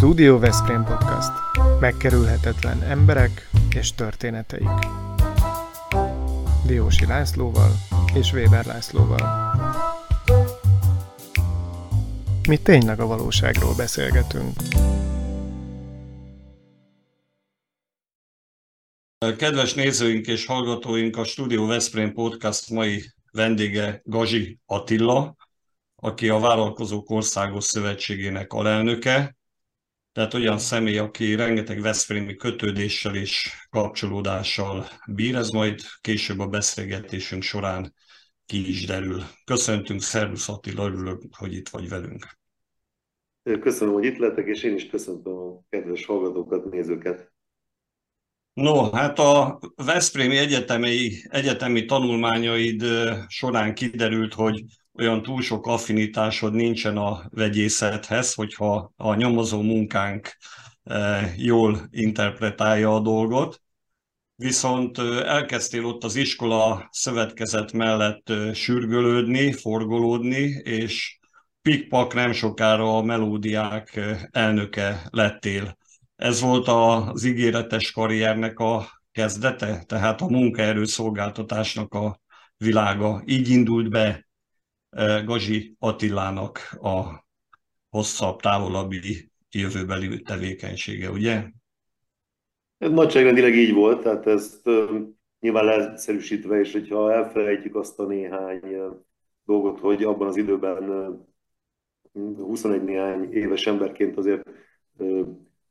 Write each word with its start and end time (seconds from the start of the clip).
Studio 0.00 0.38
Veszprém 0.38 0.84
Podcast. 0.84 1.30
Megkerülhetetlen 1.80 2.82
emberek 2.82 3.48
és 3.74 3.94
történeteik. 3.94 4.68
Diósi 6.66 7.06
Lászlóval 7.06 7.70
és 8.14 8.32
Weber 8.32 8.66
Lászlóval. 8.66 9.54
Mi 12.48 12.56
tényleg 12.56 13.00
a 13.00 13.06
valóságról 13.06 13.74
beszélgetünk. 13.74 14.52
Kedves 19.36 19.74
nézőink 19.74 20.26
és 20.26 20.46
hallgatóink, 20.46 21.16
a 21.16 21.24
Studio 21.24 21.66
Veszprém 21.66 22.12
Podcast 22.12 22.70
mai 22.70 23.02
vendége 23.32 24.00
Gazi 24.04 24.58
Attila, 24.66 25.36
aki 25.96 26.28
a 26.28 26.38
Vállalkozók 26.38 27.10
Országos 27.10 27.64
Szövetségének 27.64 28.52
alelnöke, 28.52 29.38
tehát 30.12 30.34
olyan 30.34 30.58
személy, 30.58 30.98
aki 30.98 31.34
rengeteg 31.34 31.80
Veszprémi 31.80 32.36
kötődéssel 32.36 33.14
és 33.14 33.50
kapcsolódással 33.70 34.88
bír, 35.06 35.34
ez 35.34 35.48
majd 35.48 35.80
később 36.00 36.38
a 36.38 36.46
beszélgetésünk 36.46 37.42
során 37.42 37.94
ki 38.46 38.68
is 38.68 38.86
derül. 38.86 39.22
Köszöntünk, 39.44 40.00
Szervusz 40.00 40.48
Attila, 40.48 40.84
örülök, 40.84 41.22
hogy 41.36 41.52
itt 41.52 41.68
vagy 41.68 41.88
velünk. 41.88 42.38
Köszönöm, 43.60 43.94
hogy 43.94 44.04
itt 44.04 44.18
lettek, 44.18 44.46
és 44.46 44.62
én 44.62 44.74
is 44.74 44.86
köszöntöm 44.86 45.32
a 45.32 45.62
kedves 45.68 46.04
hallgatókat, 46.04 46.64
nézőket. 46.64 47.32
No, 48.52 48.90
hát 48.90 49.18
a 49.18 49.58
Veszprémi 49.76 50.36
egyetemi, 50.36 51.10
egyetemi 51.28 51.84
tanulmányaid 51.84 52.84
során 53.28 53.74
kiderült, 53.74 54.34
hogy 54.34 54.64
olyan 55.00 55.22
túl 55.22 55.42
sok 55.42 55.66
affinitásod 55.66 56.54
nincsen 56.54 56.96
a 56.96 57.22
vegyészethez, 57.30 58.34
hogyha 58.34 58.92
a 58.96 59.14
nyomozó 59.14 59.62
munkánk 59.62 60.36
jól 61.36 61.88
interpretálja 61.90 62.94
a 62.94 63.00
dolgot. 63.00 63.62
Viszont 64.34 64.98
elkezdtél 65.24 65.84
ott 65.84 66.04
az 66.04 66.16
iskola 66.16 66.88
szövetkezet 66.90 67.72
mellett 67.72 68.32
sürgölődni, 68.54 69.52
forgolódni, 69.52 70.60
és 70.62 71.18
pikpak 71.62 72.14
nem 72.14 72.32
sokára 72.32 72.96
a 72.96 73.02
melódiák 73.02 74.00
elnöke 74.30 75.08
lettél. 75.10 75.76
Ez 76.16 76.40
volt 76.40 76.68
az 76.68 77.24
ígéretes 77.24 77.90
karriernek 77.90 78.58
a 78.58 79.02
kezdete, 79.12 79.84
tehát 79.86 80.20
a 80.20 80.28
munkaerő 80.28 80.84
szolgáltatásnak 80.84 81.94
a 81.94 82.20
világa. 82.56 83.22
Így 83.26 83.48
indult 83.48 83.90
be 83.90 84.28
Gazi 85.24 85.76
Attilának 85.78 86.58
a 86.80 87.24
hosszabb, 87.88 88.40
távolabbi 88.40 89.30
jövőbeli 89.50 90.22
tevékenysége, 90.22 91.10
ugye? 91.10 91.44
Ez 92.78 92.90
nagyságrendileg 92.90 93.54
így 93.54 93.72
volt, 93.72 94.02
tehát 94.02 94.26
ezt 94.26 94.68
nyilván 95.40 95.64
leszerűsítve, 95.64 96.58
és 96.58 96.72
hogyha 96.72 97.12
elfelejtjük 97.12 97.74
azt 97.74 97.98
a 97.98 98.06
néhány 98.06 98.60
dolgot, 99.44 99.78
hogy 99.78 100.04
abban 100.04 100.26
az 100.26 100.36
időben 100.36 100.84
21 102.36 102.84
néhány 102.84 103.32
éves 103.32 103.66
emberként 103.66 104.16
azért 104.16 104.50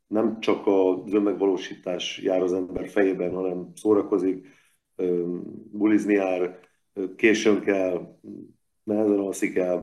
nem 0.08 0.39
csak 0.39 0.67
az 0.67 1.14
önmegvalósítás 1.14 2.17
jár 2.17 2.42
az 2.42 2.54
ember 2.54 2.89
fejében, 2.89 3.33
hanem 3.33 3.72
szórakozik, 3.76 4.48
bulizni 5.72 6.14
jár, 6.14 6.59
későn 7.16 7.61
kell, 7.61 8.20
nehezen 8.90 9.20
alszik 9.20 9.56
el, 9.56 9.82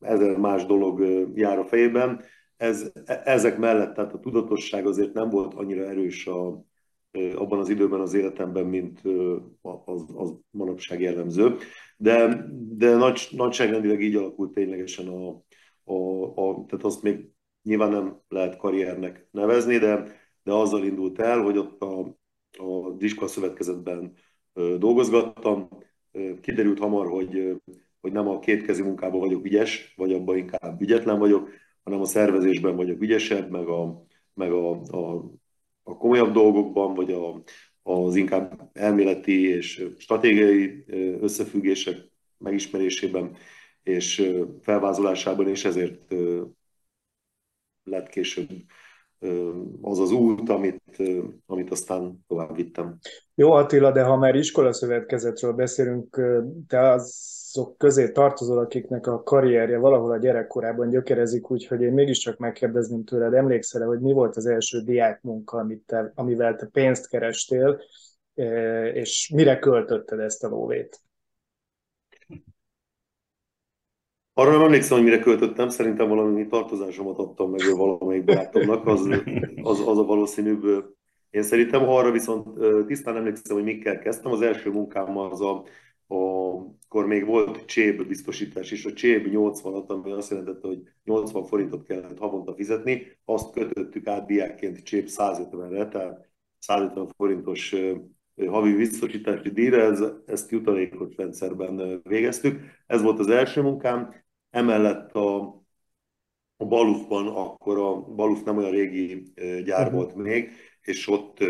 ezer 0.00 0.36
más 0.36 0.66
dolog 0.66 1.26
jár 1.34 1.58
a 1.58 1.64
fejében. 1.64 2.22
Ez, 2.56 2.92
e, 3.04 3.22
ezek 3.24 3.58
mellett, 3.58 3.94
tehát 3.94 4.12
a 4.12 4.20
tudatosság 4.20 4.86
azért 4.86 5.12
nem 5.12 5.28
volt 5.28 5.54
annyira 5.54 5.84
erős 5.84 6.26
a, 6.26 6.64
abban 7.34 7.58
az 7.58 7.68
időben 7.68 8.00
az 8.00 8.14
életemben, 8.14 8.64
mint 8.64 9.02
az, 9.84 10.04
az 10.14 10.34
manapság 10.50 11.00
jellemző. 11.00 11.56
De, 11.96 12.44
de 12.70 12.96
nagy, 12.96 13.28
nagyságrendileg 13.30 14.02
így 14.02 14.16
alakult 14.16 14.52
ténylegesen 14.52 15.08
a, 15.08 15.28
a, 15.84 16.24
a, 16.24 16.64
tehát 16.66 16.84
azt 16.84 17.02
még 17.02 17.30
nyilván 17.62 17.90
nem 17.90 18.20
lehet 18.28 18.56
karriernek 18.56 19.28
nevezni, 19.30 19.78
de, 19.78 20.02
de 20.42 20.52
azzal 20.52 20.84
indult 20.84 21.18
el, 21.18 21.42
hogy 21.42 21.58
ott 21.58 21.82
a, 21.82 22.00
a 22.58 22.90
Diska 22.96 23.26
Szövetkezetben 23.26 24.12
dolgozgattam. 24.78 25.68
Kiderült 26.40 26.78
hamar, 26.78 27.06
hogy, 27.06 27.60
hogy 28.00 28.12
nem 28.12 28.28
a 28.28 28.38
kétkezi 28.38 28.82
munkában 28.82 29.20
vagyok 29.20 29.44
ügyes, 29.44 29.92
vagy 29.96 30.12
abban 30.12 30.36
inkább 30.36 30.80
ügyetlen 30.80 31.18
vagyok, 31.18 31.50
hanem 31.82 32.00
a 32.00 32.04
szervezésben 32.04 32.76
vagyok 32.76 33.02
ügyesebb, 33.02 33.50
meg 33.50 33.66
a, 33.66 34.06
meg 34.34 34.52
a, 34.52 34.70
a, 34.80 35.30
a 35.82 35.96
komolyabb 35.96 36.32
dolgokban, 36.32 36.94
vagy 36.94 37.12
a, 37.12 37.42
az 37.82 38.16
inkább 38.16 38.70
elméleti 38.72 39.48
és 39.48 39.86
stratégiai 39.98 40.84
összefüggések 41.20 41.96
megismerésében 42.38 43.36
és 43.82 44.32
felvázolásában, 44.62 45.48
és 45.48 45.64
ezért 45.64 46.14
lett 47.82 48.08
később 48.08 48.50
az 49.82 49.98
az 49.98 50.10
út, 50.10 50.48
amit, 50.48 50.82
amit 51.46 51.70
aztán 51.70 52.24
tovább 52.26 52.56
vittem. 52.56 52.98
Jó 53.34 53.52
Attila, 53.52 53.92
de 53.92 54.02
ha 54.02 54.16
már 54.16 54.34
iskolaszövetkezetről 54.34 55.52
beszélünk, 55.52 56.20
te 56.68 56.90
azok 56.90 57.78
közé 57.78 58.10
tartozol, 58.10 58.58
akiknek 58.58 59.06
a 59.06 59.22
karrierje 59.22 59.78
valahol 59.78 60.10
a 60.10 60.18
gyerekkorában 60.18 60.88
gyökerezik, 60.88 61.50
úgyhogy 61.50 61.82
én 61.82 61.92
mégiscsak 61.92 62.38
megkérdezném 62.38 63.04
tőled, 63.04 63.34
emlékszel 63.34 63.86
hogy 63.86 64.00
mi 64.00 64.12
volt 64.12 64.36
az 64.36 64.46
első 64.46 64.80
diákmunka, 64.80 65.58
amit 65.58 65.82
te, 65.86 66.12
amivel 66.14 66.56
te 66.56 66.66
pénzt 66.66 67.08
kerestél, 67.08 67.80
és 68.92 69.32
mire 69.34 69.58
költötted 69.58 70.18
ezt 70.18 70.44
a 70.44 70.48
lóvét? 70.48 71.00
Arra 74.38 74.50
nem 74.50 74.62
emlékszem, 74.62 74.96
hogy 74.96 75.06
mire 75.06 75.18
költöttem, 75.18 75.68
szerintem 75.68 76.08
valami 76.08 76.46
tartozásomat 76.46 77.18
adtam 77.18 77.50
meg 77.50 77.60
valamelyik 77.76 78.24
barátomnak, 78.24 78.86
az, 78.86 79.08
az, 79.62 79.80
az 79.86 79.98
a 79.98 80.04
valószínűbb. 80.04 80.94
Én 81.30 81.42
szerintem 81.42 81.88
arra 81.88 82.10
viszont 82.10 82.58
tisztán 82.86 83.16
emlékszem, 83.16 83.56
hogy 83.56 83.64
mikkel 83.64 83.98
kezdtem. 83.98 84.32
Az 84.32 84.40
első 84.40 84.70
munkám 84.70 85.16
az 85.16 85.40
a, 85.40 85.64
a 86.14 86.16
akkor 86.88 87.06
még 87.06 87.24
volt 87.24 87.64
cséb 87.64 88.06
biztosítás, 88.06 88.70
és 88.70 88.84
a 88.84 88.92
cséb 88.92 89.26
80 89.26 89.74
ami 89.74 90.10
azt 90.10 90.30
jelentette, 90.30 90.66
hogy 90.66 90.82
80 91.04 91.44
forintot 91.44 91.86
kellett 91.86 92.18
havonta 92.18 92.54
fizetni, 92.54 93.18
azt 93.24 93.52
kötöttük 93.52 94.06
át 94.06 94.26
diákként 94.26 94.82
cséb 94.82 95.08
150-re, 95.08 95.88
tehát 95.88 96.28
150 96.58 97.08
forintos 97.16 97.74
havi 98.46 98.76
biztosítási 98.76 99.50
díjra, 99.50 99.80
ez, 99.80 100.04
ezt 100.26 100.50
jutalékos 100.50 101.16
rendszerben 101.16 102.00
végeztük. 102.02 102.60
Ez 102.86 103.02
volt 103.02 103.18
az 103.18 103.28
első 103.28 103.62
munkám. 103.62 104.26
Emellett 104.50 105.12
a, 105.12 105.38
a 106.56 106.64
Balufban, 106.64 107.26
akkor 107.26 107.78
a 107.78 108.00
Baluf 108.00 108.42
nem 108.42 108.56
olyan 108.56 108.70
régi 108.70 109.32
gyár 109.64 109.86
uh-huh. 109.86 109.92
volt 109.92 110.14
még, 110.14 110.50
és 110.80 111.08
ott 111.08 111.44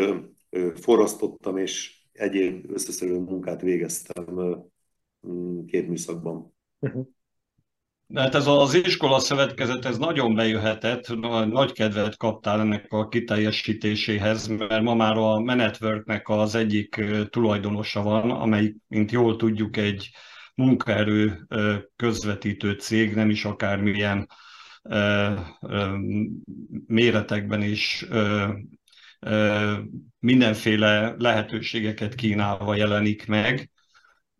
forrasztottam, 0.75 1.57
és 1.57 1.97
egyéb 2.11 2.71
összeszerű 2.71 3.13
munkát 3.13 3.61
végeztem 3.61 4.25
két 5.67 5.87
műszakban. 5.87 6.53
Uh-huh. 6.79 7.05
Hát 8.13 8.35
ez 8.35 8.47
az 8.47 8.73
iskola 8.73 9.19
szövetkezet, 9.19 9.85
ez 9.85 9.97
nagyon 9.97 10.35
bejöhetett, 10.35 11.07
nagy 11.49 11.71
kedvet 11.71 12.17
kaptál 12.17 12.59
ennek 12.59 12.91
a 12.91 13.07
kiteljesítéséhez, 13.07 14.47
mert 14.47 14.83
ma 14.83 14.95
már 14.95 15.17
a 15.17 15.39
Menetworknek 15.39 16.29
az 16.29 16.55
egyik 16.55 17.01
tulajdonosa 17.29 18.01
van, 18.01 18.31
amely, 18.31 18.75
mint 18.87 19.11
jól 19.11 19.35
tudjuk, 19.35 19.77
egy 19.77 20.09
munkaerő 20.59 21.47
közvetítő 21.95 22.73
cég, 22.73 23.13
nem 23.13 23.29
is 23.29 23.45
akármilyen 23.45 24.27
méretekben 26.85 27.61
is 27.61 28.05
mindenféle 30.19 31.15
lehetőségeket 31.17 32.15
kínálva 32.15 32.75
jelenik 32.75 33.27
meg. 33.27 33.69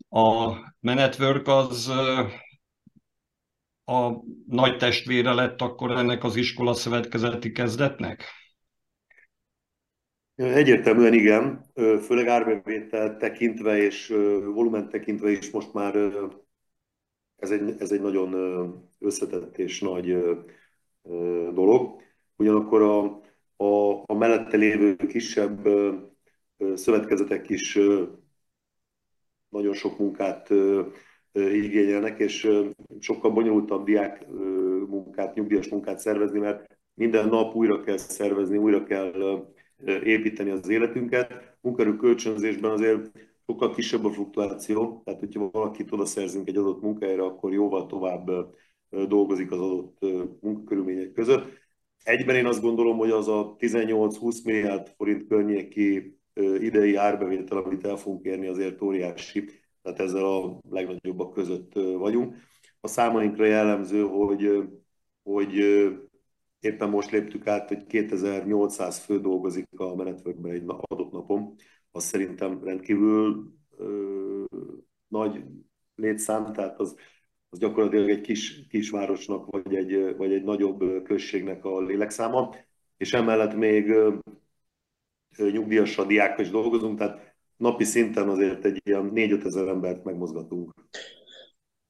A 0.10 0.56
Menetwork 0.80 1.48
az 1.48 1.88
a 3.86 4.24
nagy 4.48 4.77
testvére 4.77 5.33
lett 5.33 5.62
akkor 5.62 5.92
ennek 5.92 6.24
az 6.24 6.36
iskola 6.36 6.74
szövetkezeti 6.74 7.51
kezdetnek? 7.51 8.24
Egyértelműen 10.39 11.13
igen, 11.13 11.65
főleg 12.01 12.27
árbevétel 12.27 13.18
tekintve 13.18 13.77
és 13.77 14.07
volumen 14.53 14.89
tekintve 14.89 15.31
is 15.31 15.51
most 15.51 15.74
már 15.74 15.95
ez 17.36 17.51
egy, 17.51 17.75
ez 17.80 17.91
egy 17.91 18.01
nagyon 18.01 18.33
összetett 19.00 19.57
és 19.57 19.80
nagy 19.81 20.18
dolog. 21.53 22.01
Ugyanakkor 22.36 22.81
a, 22.81 23.21
a, 23.63 24.03
a 24.06 24.13
mellette 24.13 24.57
lévő 24.57 24.95
kisebb 24.95 25.68
szövetkezetek 26.74 27.50
is 27.50 27.80
nagyon 29.50 29.74
sok 29.74 30.00
munkát 30.00 30.50
igényelnek, 31.33 32.19
és 32.19 32.50
sokkal 33.00 33.31
bonyolultabb 33.31 33.86
diák 33.86 34.27
munkát, 34.88 35.36
nyugdíjas 35.36 35.68
munkát 35.68 36.00
szervezni, 36.00 36.39
mert 36.39 36.77
minden 36.94 37.27
nap 37.27 37.56
újra 37.56 37.81
kell 37.81 37.97
szervezni, 37.97 38.57
újra 38.57 38.83
kell 38.83 39.47
építeni 39.86 40.50
az 40.50 40.70
életünket. 40.70 41.58
Munkerő 41.62 41.96
kölcsönzésben 41.96 42.72
azért 42.72 43.12
sokkal 43.46 43.74
kisebb 43.74 44.06
a 44.06 44.12
fluktuáció, 44.12 45.02
tehát 45.06 45.20
hogyha 45.20 45.50
valakit 45.52 45.92
oda 45.92 46.06
szerzünk 46.06 46.48
egy 46.48 46.58
adott 46.58 46.81
munkahelyre, 46.81 47.24
akkor 47.24 47.54
jóval 47.54 47.86
tovább 47.86 48.30
dolgozik 48.90 49.52
az 49.52 49.60
adott 49.60 49.98
munkakörülmények 50.42 51.12
között. 51.12 51.58
Egyben 52.04 52.36
én 52.36 52.46
azt 52.46 52.62
gondolom, 52.62 52.98
hogy 52.98 53.12
az 53.12 53.28
a 53.28 53.56
18-20 53.60 54.44
milliárd 54.44 54.88
forint 54.98 55.28
környéki 55.28 56.18
idei 56.60 56.96
árbevétel, 56.96 57.58
amit 57.58 57.86
el 57.86 57.96
fogunk 57.96 58.25
érni, 58.25 58.48
azért 58.48 58.82
óriási. 58.82 59.46
Tehát 59.82 60.00
ezzel 60.00 60.25
a 60.25 60.60
legnagyobbak 60.70 61.34
között 61.34 61.74
vagyunk. 61.74 62.36
A 62.82 62.88
számainkra 62.88 63.46
jellemző, 63.46 64.02
hogy, 64.02 64.70
hogy 65.24 65.54
éppen 66.60 66.90
most 66.90 67.12
léptük 67.12 67.48
át, 67.48 67.68
hogy 67.68 67.86
2800 67.86 69.00
fő 69.00 69.20
dolgozik 69.20 69.68
a 69.76 69.96
menetworkben 69.96 70.52
egy 70.52 70.64
adott 70.66 71.12
napon. 71.12 71.56
Az 71.92 72.04
szerintem 72.04 72.64
rendkívül 72.64 73.54
ö, 73.78 74.44
nagy 75.08 75.44
létszám, 75.96 76.54
tehát 76.54 76.80
az, 76.80 76.96
az 77.50 77.60
gyakorlatilag 77.60 78.10
egy 78.10 78.22
kis, 78.22 78.68
kisvárosnak 78.68 79.46
vagy 79.52 79.76
egy, 79.76 80.16
vagy 80.18 80.34
egy 80.34 80.44
nagyobb 80.44 81.04
községnek 81.04 81.66
a 81.66 81.82
lélekszáma. 81.82 82.56
És 82.98 83.14
emellett 83.14 83.56
még 83.56 83.94
nyugdíjassal, 85.38 86.06
diákkal 86.06 86.46
is 86.46 86.52
dolgozunk, 86.52 86.98
tehát 86.98 87.36
napi 87.58 87.84
szinten 87.84 88.30
azért 88.30 88.66
egy 88.66 88.82
ilyen 88.84 89.12
4-5 89.14 89.46
ezer 89.46 89.68
embert 89.68 90.04
megmozgatunk. 90.04 90.74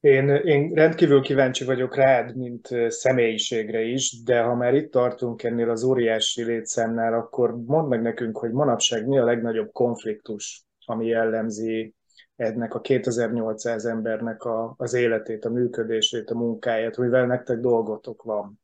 Én, 0.00 0.28
én 0.28 0.72
rendkívül 0.74 1.20
kíváncsi 1.20 1.64
vagyok 1.64 1.96
rád, 1.96 2.36
mint 2.36 2.68
személyiségre 2.88 3.80
is, 3.82 4.22
de 4.22 4.42
ha 4.42 4.54
már 4.54 4.74
itt 4.74 4.90
tartunk 4.90 5.42
ennél 5.42 5.70
az 5.70 5.84
óriási 5.84 6.44
létszámnál, 6.44 7.14
akkor 7.14 7.64
mondd 7.64 7.88
meg 7.88 8.02
nekünk, 8.02 8.36
hogy 8.38 8.50
manapság 8.50 9.06
mi 9.06 9.18
a 9.18 9.24
legnagyobb 9.24 9.72
konfliktus, 9.72 10.64
ami 10.86 11.06
jellemzi 11.06 11.94
ennek 12.36 12.74
a 12.74 12.80
2800 12.80 13.84
embernek 13.84 14.42
a, 14.44 14.74
az 14.76 14.94
életét, 14.94 15.44
a 15.44 15.50
működését, 15.50 16.30
a 16.30 16.34
munkáját, 16.34 16.96
mivel 16.96 17.26
nektek 17.26 17.58
dolgotok 17.58 18.22
van. 18.22 18.60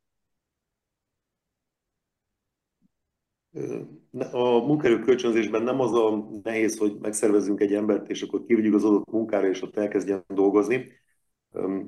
A 4.32 4.66
munkaerő 4.66 4.98
kölcsönzésben 4.98 5.62
nem 5.62 5.80
az 5.80 5.92
a 5.92 6.28
nehéz, 6.42 6.78
hogy 6.78 6.96
megszervezünk 7.00 7.60
egy 7.60 7.74
embert, 7.74 8.08
és 8.08 8.22
akkor 8.22 8.44
kivigyük 8.44 8.74
az 8.74 8.84
adott 8.84 9.10
munkára, 9.10 9.48
és 9.48 9.62
ott 9.62 9.76
elkezdjen 9.76 10.24
dolgozni. 10.28 11.04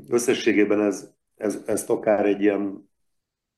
Összességében 0.09 0.81
ez, 0.81 1.13
ez, 1.37 1.63
ezt 1.67 1.91
akár 1.91 2.27
egy 2.27 2.41
ilyen 2.41 2.91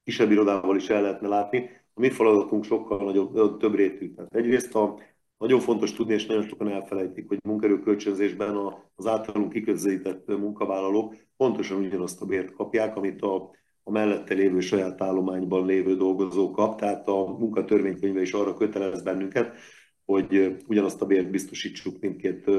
kisebb 0.05 0.31
irodával 0.31 0.77
is 0.77 0.91
el 0.91 1.03
lehetne 1.03 1.29
látni. 1.29 1.71
A 1.95 2.01
mi 2.01 2.11
feladatunk 2.11 2.65
sokkal 2.65 3.05
nagyobb, 3.05 3.59
több 3.59 3.75
rétű. 3.75 4.15
Tehát 4.15 4.35
egyrészt 4.35 4.75
a, 4.75 4.99
nagyon 5.39 5.61
fontos 5.61 5.93
tudni, 5.93 6.13
és 6.15 6.27
nagyon 6.27 6.49
sokan 6.49 6.69
elfelejtik, 6.69 7.29
hogy 7.29 7.39
munkerőkölcsönzésben 7.43 8.57
az 8.95 9.07
általunk 9.07 9.53
kiközelített 9.53 10.27
munkavállalók 10.27 11.17
pontosan 11.37 11.85
ugyanazt 11.85 12.21
a 12.21 12.27
bért 12.27 12.53
kapják, 12.53 12.97
amit 12.97 13.23
a, 13.23 13.51
a 13.83 13.91
mellette 13.91 14.35
lévő 14.35 14.61
saját 14.61 15.01
állományban 15.01 15.67
lévő 15.67 15.97
dolgozó 15.97 16.51
kap, 16.51 16.81
tehát 16.81 17.09
a 17.09 17.27
munkatörvénykönyve 17.39 18.21
is 18.21 18.33
arra 18.33 18.55
kötelez 18.55 19.03
bennünket, 19.03 19.57
hogy 20.05 20.57
ugyanazt 20.67 21.03
a 21.03 21.07
bért 21.07 21.31
biztosítsuk 21.31 22.01
mindkét 22.01 22.51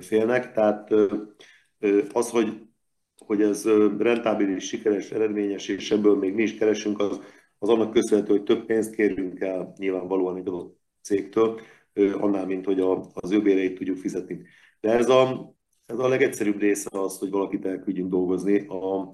félnek. 0.00 0.52
Tehát 0.52 0.90
az, 2.12 2.30
hogy, 2.30 2.68
hogy 3.26 3.42
ez 3.42 3.64
rentábilis, 3.98 4.64
sikeres, 4.64 5.10
eredményes, 5.10 5.68
és 5.68 5.90
ebből 5.90 6.16
még 6.16 6.34
mi 6.34 6.42
is 6.42 6.54
keresünk, 6.54 6.98
az, 6.98 7.20
az 7.58 7.68
annak 7.68 7.92
köszönhető, 7.92 8.32
hogy 8.32 8.42
több 8.42 8.66
pénzt 8.66 8.94
kérünk 8.94 9.40
el 9.40 9.72
nyilvánvalóan 9.78 10.36
egy 10.36 10.48
adott 10.48 10.78
cégtől, 11.02 11.60
annál, 11.94 12.46
mint 12.46 12.64
hogy 12.64 12.80
a, 12.80 13.06
az 13.14 13.30
ő 13.30 13.72
tudjuk 13.72 13.96
fizetni. 13.96 14.42
De 14.80 14.90
ez 14.90 15.08
a, 15.08 15.54
ez 15.86 15.98
a 15.98 16.08
legegyszerűbb 16.08 16.60
része 16.60 16.88
az, 16.92 17.18
hogy 17.18 17.30
valakit 17.30 17.64
elküldjünk 17.64 18.10
dolgozni. 18.10 18.66
A, 18.66 19.12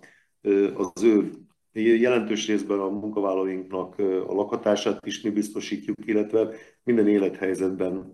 az 0.75 1.03
ő 1.03 1.31
jelentős 1.73 2.47
részben 2.47 2.79
a 2.79 2.89
munkavállalóinknak 2.89 3.99
a 3.99 4.35
lakatását 4.35 5.07
is 5.07 5.21
mi 5.21 5.31
biztosítjuk, 5.31 5.97
illetve 6.05 6.55
minden 6.85 7.09
élethelyzetben 7.09 8.13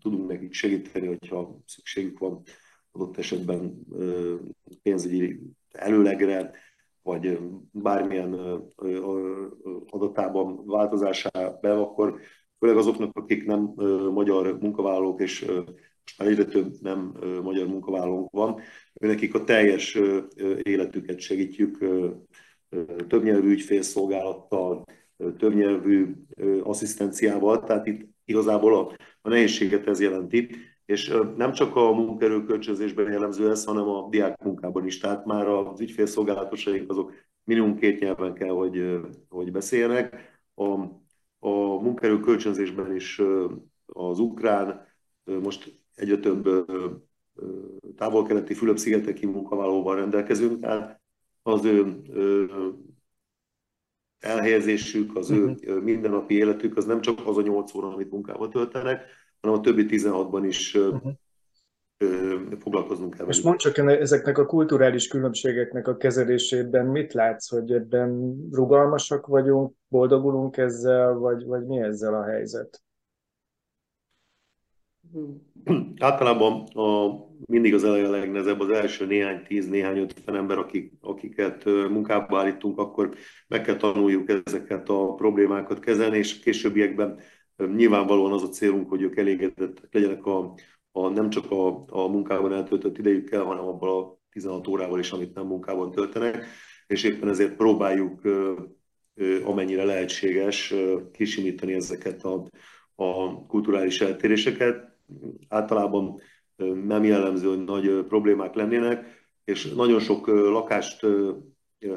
tudunk 0.00 0.28
nekik 0.28 0.52
segíteni, 0.52 1.06
hogyha 1.06 1.60
szükségük 1.66 2.18
van 2.18 2.42
adott 2.92 3.18
esetben 3.18 3.86
pénzügyi 4.82 5.40
előlegre, 5.72 6.50
vagy 7.02 7.38
bármilyen 7.70 8.60
adatában 9.90 10.66
változásában, 10.66 11.78
akkor 11.78 12.20
főleg 12.58 12.76
azoknak, 12.76 13.16
akik 13.16 13.44
nem 13.46 13.72
magyar 14.12 14.58
munkavállalók, 14.60 15.20
és 15.20 15.44
most 16.04 16.18
már 16.18 16.28
egyre 16.28 16.44
több 16.44 16.72
nem 16.80 17.12
magyar 17.42 17.66
munkavállalónk 17.66 18.30
van, 18.30 18.60
nekik 18.92 19.34
a 19.34 19.44
teljes 19.44 19.98
életüket 20.62 21.20
segítjük 21.20 21.78
többnyelvű 23.08 23.50
ügyfélszolgálattal, 23.50 24.84
többnyelvű 25.38 26.14
asszisztenciával, 26.62 27.64
tehát 27.64 27.86
itt 27.86 28.08
igazából 28.24 28.76
a, 28.76 28.96
a 29.20 29.28
nehézséget 29.28 29.86
ez 29.86 30.00
jelenti, 30.00 30.48
és 30.84 31.14
nem 31.36 31.52
csak 31.52 31.76
a 31.76 31.92
munkaerőkölcsönzésben 31.92 33.10
jellemző 33.10 33.50
ez, 33.50 33.64
hanem 33.64 33.88
a 33.88 34.08
diák 34.10 34.42
munkában 34.42 34.86
is, 34.86 34.98
tehát 34.98 35.24
már 35.24 35.48
az 35.48 35.80
ügyfélszolgálatosaink 35.80 36.90
azok 36.90 37.12
minimum 37.44 37.76
két 37.76 38.00
nyelven 38.00 38.34
kell, 38.34 38.54
hogy, 38.54 39.00
hogy 39.28 39.52
beszéljenek. 39.52 40.30
A, 40.54 40.64
a 41.38 41.80
munkaerőkölcsönzésben 41.80 42.94
is 42.94 43.22
az 43.86 44.18
ukrán, 44.18 44.86
most 45.24 45.80
egyre 45.94 46.18
több 46.18 46.48
távol-keleti 47.96 48.54
Fülöp-szigeteki 48.54 49.26
munkavállalóval 49.26 49.96
rendelkezünk, 49.96 50.60
tehát 50.60 51.00
az 51.42 51.64
ő 51.64 52.02
elhelyezésük, 54.18 55.16
az 55.16 55.30
ő 55.30 55.44
uh-huh. 55.44 55.82
mindennapi 55.82 56.34
életük, 56.34 56.76
az 56.76 56.84
nem 56.84 57.00
csak 57.00 57.26
az 57.26 57.36
a 57.36 57.42
8 57.42 57.74
óra, 57.74 57.92
amit 57.92 58.10
munkával 58.10 58.48
töltenek, 58.48 59.04
hanem 59.42 59.58
a 59.58 59.62
többi 59.62 59.86
16-ban 59.88 60.42
is 60.46 60.74
uh-huh. 60.74 61.12
foglalkoznunk 62.58 63.14
kell. 63.14 63.26
És 63.26 63.40
mondd 63.40 63.56
csak 63.56 63.78
ezeknek 63.78 64.38
a 64.38 64.46
kulturális 64.46 65.08
különbségeknek 65.08 65.88
a 65.88 65.96
kezelésében 65.96 66.86
mit 66.86 67.12
látsz, 67.12 67.48
hogy 67.48 67.72
ebben 67.72 68.38
rugalmasak 68.52 69.26
vagyunk, 69.26 69.74
boldogulunk 69.88 70.56
ezzel, 70.56 71.14
vagy, 71.14 71.44
vagy 71.44 71.66
mi 71.66 71.80
ezzel 71.80 72.14
a 72.14 72.24
helyzet? 72.24 72.82
Általában 75.98 76.62
a, 76.66 77.10
mindig 77.46 77.74
az 77.74 77.84
eleje 77.84 78.06
a 78.06 78.10
legnehezebb, 78.10 78.60
az 78.60 78.68
első 78.68 79.06
néhány 79.06 79.42
tíz, 79.42 79.68
néhány 79.68 79.98
ötven 79.98 80.36
ember, 80.36 80.58
akik, 80.58 80.92
akiket 81.00 81.64
munkába 81.64 82.38
állítunk, 82.38 82.78
akkor 82.78 83.14
meg 83.48 83.62
kell 83.62 83.76
tanuljuk 83.76 84.28
ezeket 84.44 84.88
a 84.88 85.14
problémákat 85.14 85.78
kezelni, 85.78 86.18
és 86.18 86.38
későbbiekben 86.38 87.18
nyilvánvalóan 87.56 88.32
az 88.32 88.42
a 88.42 88.48
célunk, 88.48 88.88
hogy 88.88 89.02
ők 89.02 89.16
elégedettek 89.16 89.92
legyenek 89.92 90.26
a, 90.26 90.54
a, 90.92 91.08
nem 91.08 91.30
csak 91.30 91.50
a, 91.50 91.84
a 91.88 92.08
munkában 92.08 92.52
eltöltött 92.52 92.98
idejükkel, 92.98 93.42
hanem 93.44 93.64
abban 93.64 94.02
a 94.02 94.18
16 94.30 94.68
órával 94.68 94.98
is, 94.98 95.10
amit 95.12 95.34
nem 95.34 95.46
munkában 95.46 95.90
töltenek, 95.90 96.46
és 96.86 97.02
éppen 97.02 97.28
ezért 97.28 97.56
próbáljuk 97.56 98.20
amennyire 99.44 99.84
lehetséges 99.84 100.74
kisimítani 101.12 101.72
ezeket 101.72 102.22
a, 102.24 102.48
a 102.94 103.42
kulturális 103.46 104.00
eltéréseket 104.00 104.96
általában 105.48 106.20
nem 106.84 107.04
jellemző, 107.04 107.48
hogy 107.48 107.64
nagy 107.64 108.04
problémák 108.04 108.54
lennének, 108.54 109.06
és 109.44 109.72
nagyon 109.72 110.00
sok 110.00 110.26
lakást, 110.26 111.06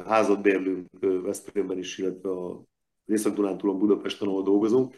házat 0.06 0.42
bérlünk 0.42 0.88
Veszprémben 1.22 1.78
is, 1.78 1.98
illetve 1.98 2.30
a 2.30 2.62
Észak-Dunántúlon 3.04 3.78
Budapesten, 3.78 4.28
ahol 4.28 4.42
dolgozunk. 4.42 4.94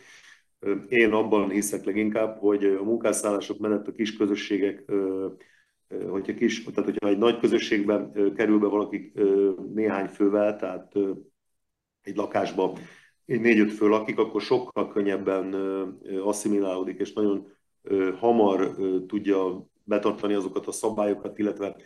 Én 0.88 1.12
abban 1.12 1.50
hiszek 1.50 1.84
leginkább, 1.84 2.38
hogy 2.38 2.64
a 2.64 2.82
munkásszállások 2.82 3.58
mellett 3.58 3.86
a 3.86 3.92
kis 3.92 4.16
közösségek, 4.16 4.84
hogyha, 5.88 6.34
kis, 6.34 6.64
tehát 6.64 6.84
hogyha 6.84 7.08
egy 7.08 7.18
nagy 7.18 7.38
közösségben 7.38 8.32
kerül 8.34 8.58
be 8.58 8.66
valaki 8.66 9.12
néhány 9.74 10.06
fővel, 10.06 10.56
tehát 10.56 10.92
egy 12.02 12.16
lakásba 12.16 12.78
egy 13.24 13.40
négy-öt 13.40 13.72
fő 13.72 13.88
lakik, 13.88 14.18
akkor 14.18 14.40
sokkal 14.40 14.88
könnyebben 14.88 15.54
asszimilálódik, 16.24 16.98
és 16.98 17.12
nagyon 17.12 17.52
hamar 18.18 18.76
tudja 19.06 19.66
betartani 19.84 20.34
azokat 20.34 20.66
a 20.66 20.72
szabályokat, 20.72 21.38
illetve 21.38 21.76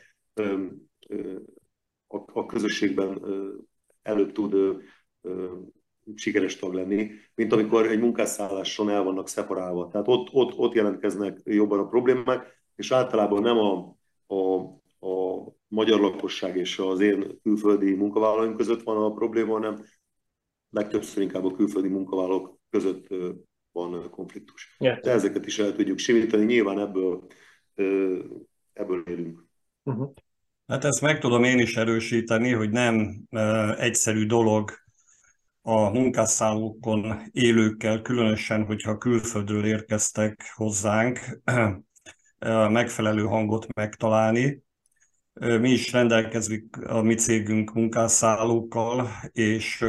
a 2.32 2.46
közösségben 2.46 3.22
előbb 4.02 4.32
tud 4.32 4.82
sikeres 6.14 6.56
tag 6.56 6.74
lenni, 6.74 7.10
mint 7.34 7.52
amikor 7.52 7.86
egy 7.86 8.00
munkásszálláson 8.00 8.90
el 8.90 9.02
vannak 9.02 9.28
szeparálva. 9.28 9.88
Tehát 9.88 10.08
ott, 10.08 10.28
ott, 10.32 10.58
ott 10.58 10.74
jelentkeznek 10.74 11.40
jobban 11.44 11.78
a 11.78 11.86
problémák, 11.86 12.60
és 12.76 12.92
általában 12.92 13.42
nem 13.42 13.58
a, 13.58 13.96
a, 14.26 14.60
a 15.06 15.44
magyar 15.68 16.00
lakosság 16.00 16.56
és 16.56 16.78
az 16.78 17.00
én 17.00 17.38
külföldi 17.42 17.94
munkavállalóim 17.94 18.56
között 18.56 18.82
van 18.82 18.96
a 18.96 19.12
probléma, 19.12 19.52
hanem 19.52 19.84
legtöbbször 20.70 21.22
inkább 21.22 21.44
a 21.44 21.54
külföldi 21.54 21.88
munkavállalók 21.88 22.58
között 22.70 23.06
van 23.72 24.10
konfliktus. 24.10 24.76
De 24.78 25.10
ezeket 25.10 25.46
is 25.46 25.58
el 25.58 25.74
tudjuk 25.74 25.98
simítani, 25.98 26.44
nyilván 26.44 26.78
ebből, 26.78 27.26
ebből 28.72 29.02
élünk. 29.06 29.44
Uh-huh. 29.82 30.12
Hát 30.66 30.84
ezt 30.84 31.00
meg 31.00 31.18
tudom 31.18 31.44
én 31.44 31.58
is 31.58 31.76
erősíteni, 31.76 32.52
hogy 32.52 32.70
nem 32.70 33.22
egyszerű 33.78 34.26
dolog 34.26 34.70
a 35.62 35.90
munkásszállókon 35.90 37.22
élőkkel, 37.32 38.02
különösen, 38.02 38.64
hogyha 38.64 38.98
külföldről 38.98 39.66
érkeztek 39.66 40.52
hozzánk, 40.54 41.42
megfelelő 42.68 43.22
hangot 43.22 43.66
megtalálni. 43.74 44.62
Mi 45.32 45.70
is 45.70 45.92
rendelkezünk 45.92 46.76
a 46.76 47.02
mi 47.02 47.14
cégünk 47.14 47.72
munkásszállókkal, 47.72 49.08
és 49.32 49.84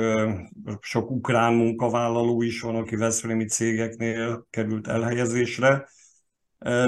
sok 0.79 1.11
ukrán 1.11 1.53
munkavállaló 1.53 2.41
is 2.41 2.61
van, 2.61 2.75
aki 2.75 2.95
Veszprémi 2.95 3.45
cégeknél 3.45 4.47
került 4.49 4.87
elhelyezésre. 4.87 5.87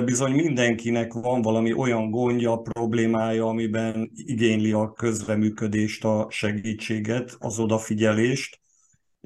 Bizony 0.06 0.32
mindenkinek 0.32 1.14
van 1.14 1.42
valami 1.42 1.74
olyan 1.74 2.10
gondja, 2.10 2.58
problémája, 2.58 3.46
amiben 3.46 4.12
igényli 4.14 4.72
a 4.72 4.94
közreműködést, 4.94 6.06
a 6.06 6.28
segítséget, 6.30 7.36
az 7.40 7.60
odafigyelést, 7.60 8.60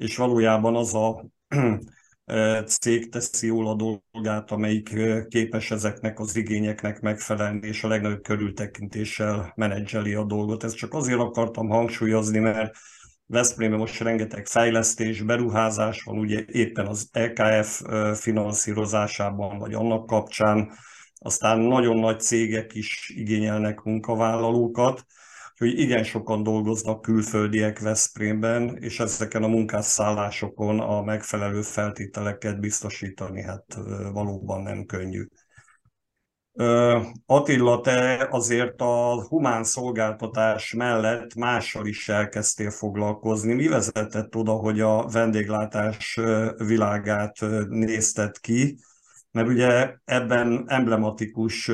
és 0.00 0.16
valójában 0.16 0.76
az 0.76 0.94
a 0.94 1.24
cég 2.80 3.08
teszi 3.08 3.46
jól 3.46 3.68
a 3.68 3.74
dolgát, 3.74 4.50
amelyik 4.50 4.96
képes 5.28 5.70
ezeknek 5.70 6.18
az 6.18 6.36
igényeknek 6.36 7.00
megfelelni, 7.00 7.66
és 7.66 7.84
a 7.84 7.88
legnagyobb 7.88 8.22
körültekintéssel 8.22 9.52
menedzseli 9.56 10.14
a 10.14 10.24
dolgot. 10.24 10.64
Ezt 10.64 10.76
csak 10.76 10.94
azért 10.94 11.18
akartam 11.18 11.68
hangsúlyozni, 11.68 12.38
mert 12.38 12.76
Veszprémben 13.26 13.78
most 13.78 14.00
rengeteg 14.00 14.46
fejlesztés, 14.46 15.22
beruházás 15.22 16.02
van, 16.02 16.18
ugye 16.18 16.44
éppen 16.46 16.86
az 16.86 17.08
EKF 17.12 17.82
finanszírozásában, 18.14 19.58
vagy 19.58 19.74
annak 19.74 20.06
kapcsán, 20.06 20.72
aztán 21.14 21.58
nagyon 21.58 21.98
nagy 21.98 22.20
cégek 22.20 22.74
is 22.74 23.12
igényelnek 23.16 23.82
munkavállalókat, 23.82 25.04
hogy 25.60 25.78
igen 25.78 26.04
sokan 26.04 26.42
dolgoznak 26.42 27.02
külföldiek 27.02 27.78
Veszprémben, 27.78 28.76
és 28.76 29.00
ezeken 29.00 29.42
a 29.42 29.48
munkásszállásokon 29.48 30.80
a 30.80 31.02
megfelelő 31.02 31.62
feltételeket 31.62 32.60
biztosítani, 32.60 33.42
hát 33.42 33.64
valóban 34.12 34.62
nem 34.62 34.84
könnyű. 34.84 35.26
Attila, 37.26 37.80
te 37.80 38.28
azért 38.30 38.80
a 38.80 39.26
humán 39.28 39.64
szolgáltatás 39.64 40.72
mellett 40.72 41.34
mással 41.34 41.86
is 41.86 42.08
elkezdtél 42.08 42.70
foglalkozni. 42.70 43.54
Mi 43.54 43.68
vezetett 43.68 44.36
oda, 44.36 44.52
hogy 44.52 44.80
a 44.80 45.08
vendéglátás 45.08 46.20
világát 46.56 47.36
nézted 47.68 48.38
ki? 48.38 48.78
Mert 49.32 49.48
ugye 49.48 49.94
ebben 50.04 50.64
emblematikus 50.66 51.66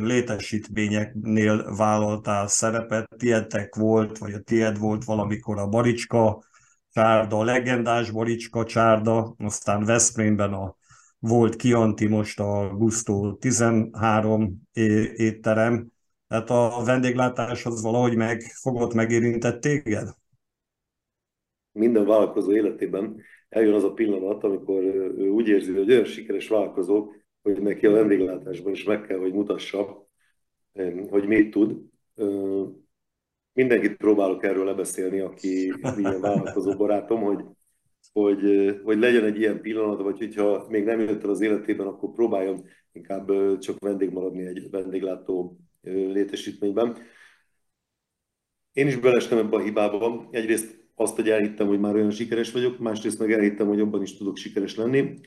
létesítményeknél 0.00 1.74
vállaltál 1.76 2.46
szerepet, 2.46 3.08
tietek 3.16 3.74
volt, 3.74 4.18
vagy 4.18 4.32
a 4.32 4.40
tied 4.40 4.78
volt 4.78 5.04
valamikor 5.04 5.58
a 5.58 5.68
Baricska 5.68 6.42
csárda, 6.92 7.38
a 7.38 7.44
legendás 7.44 8.10
Baricska 8.10 8.64
csárda, 8.64 9.34
aztán 9.38 9.84
Veszprémben 9.84 10.52
a 10.52 10.76
volt 11.18 11.56
Kianti, 11.56 12.06
most 12.06 12.40
a 12.40 12.74
Gusto 12.76 13.34
13 13.34 14.68
étterem. 15.14 15.88
Tehát 16.28 16.50
a 16.50 16.82
vendéglátás 16.84 17.66
az 17.66 17.82
valahogy 17.82 18.16
meg 18.16 18.42
fogott 18.60 18.94
megérintett 18.94 19.60
téged? 19.60 20.08
Minden 21.72 22.06
vállalkozó 22.06 22.52
életében 22.52 23.20
eljön 23.50 23.74
az 23.74 23.84
a 23.84 23.92
pillanat, 23.92 24.44
amikor 24.44 24.82
ő 25.18 25.28
úgy 25.28 25.48
érzi, 25.48 25.72
hogy 25.72 25.90
olyan 25.90 26.04
sikeres 26.04 26.48
vállalkozó, 26.48 27.12
hogy 27.42 27.62
neki 27.62 27.86
a 27.86 27.90
vendéglátásban 27.90 28.72
is 28.72 28.84
meg 28.84 29.00
kell, 29.00 29.18
hogy 29.18 29.32
mutassa, 29.32 30.08
hogy 31.08 31.26
mit 31.26 31.50
tud. 31.50 31.80
Mindenkit 33.52 33.96
próbálok 33.96 34.44
erről 34.44 34.64
lebeszélni, 34.64 35.20
aki 35.20 35.72
ilyen 35.96 36.20
vállalkozó 36.20 36.76
barátom, 36.76 37.22
hogy, 37.22 37.44
hogy, 38.12 38.40
hogy 38.84 38.98
legyen 38.98 39.24
egy 39.24 39.38
ilyen 39.38 39.60
pillanat, 39.60 40.00
vagy 40.00 40.18
hogyha 40.18 40.66
még 40.68 40.84
nem 40.84 41.00
jött 41.00 41.24
el 41.24 41.30
az 41.30 41.40
életében, 41.40 41.86
akkor 41.86 42.12
próbáljon 42.12 42.64
inkább 42.92 43.58
csak 43.58 43.78
vendég 43.78 44.10
maradni 44.10 44.46
egy 44.46 44.70
vendéglátó 44.70 45.58
létesítményben. 45.82 46.96
Én 48.72 48.86
is 48.86 48.96
belestem 48.96 49.38
ebbe 49.38 49.56
a 49.56 49.60
hibába. 49.60 50.28
Egyrészt 50.30 50.79
azt, 51.00 51.14
hogy 51.14 51.28
elhittem, 51.28 51.66
hogy 51.66 51.80
már 51.80 51.94
olyan 51.94 52.10
sikeres 52.10 52.52
vagyok, 52.52 52.78
másrészt 52.78 53.18
meg 53.18 53.32
elhittem, 53.32 53.66
hogy 53.66 53.78
jobban 53.78 54.02
is 54.02 54.16
tudok 54.16 54.36
sikeres 54.36 54.76
lenni. 54.76 55.20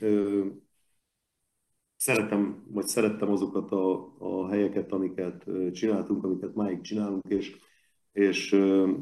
Szeretem, 1.95 2.63
vagy 2.67 2.85
szerettem 2.85 3.31
azokat 3.31 3.71
a, 3.71 4.15
a 4.19 4.49
helyeket, 4.49 4.91
amiket 4.91 5.45
csináltunk, 5.71 6.23
amiket 6.23 6.55
máig 6.55 6.81
csinálunk, 6.81 7.23
és, 7.27 7.55
és 8.11 8.59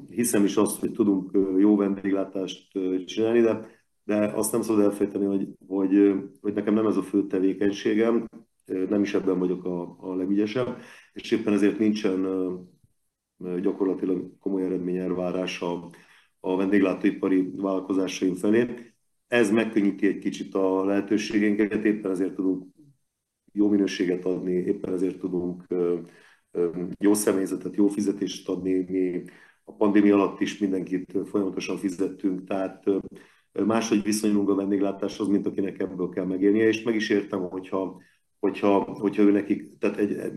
hiszem 0.10 0.44
is 0.44 0.58
azt, 0.58 0.80
hogy 0.80 0.92
tudunk 0.92 1.32
jó 1.58 1.76
vendéglátást 1.76 2.72
csinálni, 3.06 3.42
de, 3.42 3.68
de 4.04 4.26
azt 4.26 4.52
nem 4.52 4.62
szabad 4.62 4.84
elfejteni, 4.84 5.26
hogy, 5.26 5.48
hogy, 5.68 6.14
hogy 6.42 6.54
nekem 6.54 6.74
nem 6.74 6.88
ez 6.88 6.98
a 6.98 7.04
fő 7.04 7.28
tevékenységem, 7.28 8.28
nem 8.66 9.02
is 9.02 9.14
ebben 9.14 9.40
vagyok 9.40 9.66
a, 9.66 9.98
a 10.00 10.16
legügyesebb, 10.16 10.78
és 11.14 11.32
éppen 11.32 11.54
ezért 11.54 11.80
nincsen 11.80 12.28
gyakorlatilag 13.62 14.38
komoly 14.40 14.64
eredményelvárása 14.64 15.90
a 16.42 16.56
vendéglátóipari 16.56 17.52
vállalkozásaink 17.56 18.38
felé. 18.38 18.66
Ez 19.28 19.52
megkönnyíti 19.52 20.08
egy 20.08 20.18
kicsit 20.18 20.56
a 20.56 20.86
lehetőségeinket, 20.86 21.86
éppen 21.86 22.12
ezért 22.12 22.36
tudunk 22.36 22.66
jó 23.54 23.70
minőséget 23.70 24.26
adni, 24.26 24.54
éppen 24.54 24.94
ezért 24.94 25.20
tudunk 25.20 25.68
jó 27.00 27.14
személyzetet, 27.14 27.76
jó 27.76 27.88
fizetést 27.88 28.50
adni. 28.50 28.86
Mi 28.90 29.24
a 29.64 29.74
pandémia 29.74 30.16
alatt 30.16 30.40
is 30.40 30.58
mindenkit 30.58 31.18
folyamatosan 31.26 31.78
fizettünk, 31.78 32.44
tehát 32.44 32.84
máshogy 33.66 34.04
viszonyulunk 34.04 34.50
a 34.50 34.56
vendéglátáshoz, 34.56 35.28
mint 35.28 35.46
akinek 35.46 35.80
ebből 35.80 36.10
kell 36.10 36.26
megélnie, 36.26 36.68
és 36.68 36.84
meg 36.84 36.96
is 36.96 37.10
értem, 37.10 37.40
hogyha, 37.40 38.02
hogyha, 38.40 38.80
hogyha 38.80 39.22
ő 39.22 39.32
nekik, 39.32 39.78
tehát 39.78 39.98
egy, 39.98 40.32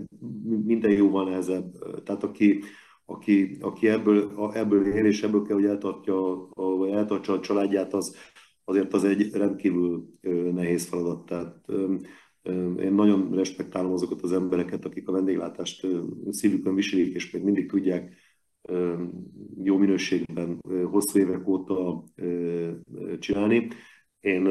minden 0.65 0.91
jóval 0.91 1.25
nehezebb. 1.25 1.73
Tehát 2.05 2.23
aki, 2.25 2.61
aki, 3.05 3.57
aki 3.61 3.89
ebből, 3.89 4.51
ebből 4.55 4.87
él, 4.87 5.07
és 5.07 5.23
ebből 5.23 5.43
kell, 5.43 5.57
hogy 5.57 5.65
eltartja, 5.65 6.49
vagy 6.55 6.91
eltartsa 6.91 7.33
a 7.33 7.41
családját, 7.41 7.95
az, 7.95 8.17
azért 8.65 8.93
az 8.93 9.05
egy 9.05 9.33
rendkívül 9.33 10.09
nehéz 10.53 10.87
feladat. 10.87 11.25
Tehát 11.25 11.65
én 12.79 12.93
nagyon 12.93 13.35
respektálom 13.35 13.93
azokat 13.93 14.23
az 14.23 14.33
embereket, 14.33 14.85
akik 14.85 15.09
a 15.09 15.13
vendéglátást 15.13 15.87
szívükön 16.31 16.75
viselik, 16.75 17.15
és 17.15 17.31
még 17.31 17.43
mindig 17.43 17.69
tudják 17.69 18.15
jó 19.63 19.77
minőségben 19.77 20.61
hosszú 20.91 21.19
évek 21.19 21.49
óta 21.49 22.05
csinálni. 23.19 23.69
Én 24.21 24.47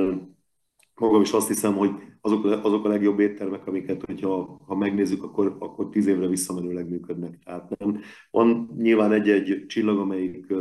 magam 0.96 1.22
is 1.22 1.32
azt 1.32 1.48
hiszem, 1.48 1.76
hogy 1.76 1.92
azok, 2.22 2.46
azok 2.46 2.86
a 2.86 2.88
legjobb 2.88 3.20
éttermek, 3.20 3.68
amiket, 3.68 4.06
hogyha 4.06 4.62
ha 4.66 4.76
megnézzük, 4.76 5.24
akkor, 5.24 5.56
akkor 5.60 5.90
tíz 5.90 6.08
évre 6.08 6.28
visszamenőleg 6.28 6.90
működnek. 6.90 7.40
Tehát 7.44 7.78
nem. 7.78 8.00
Van 8.32 8.74
nyilván 8.78 9.12
egy-egy 9.12 9.66
csillag, 9.68 10.00
amelyik 10.00 10.54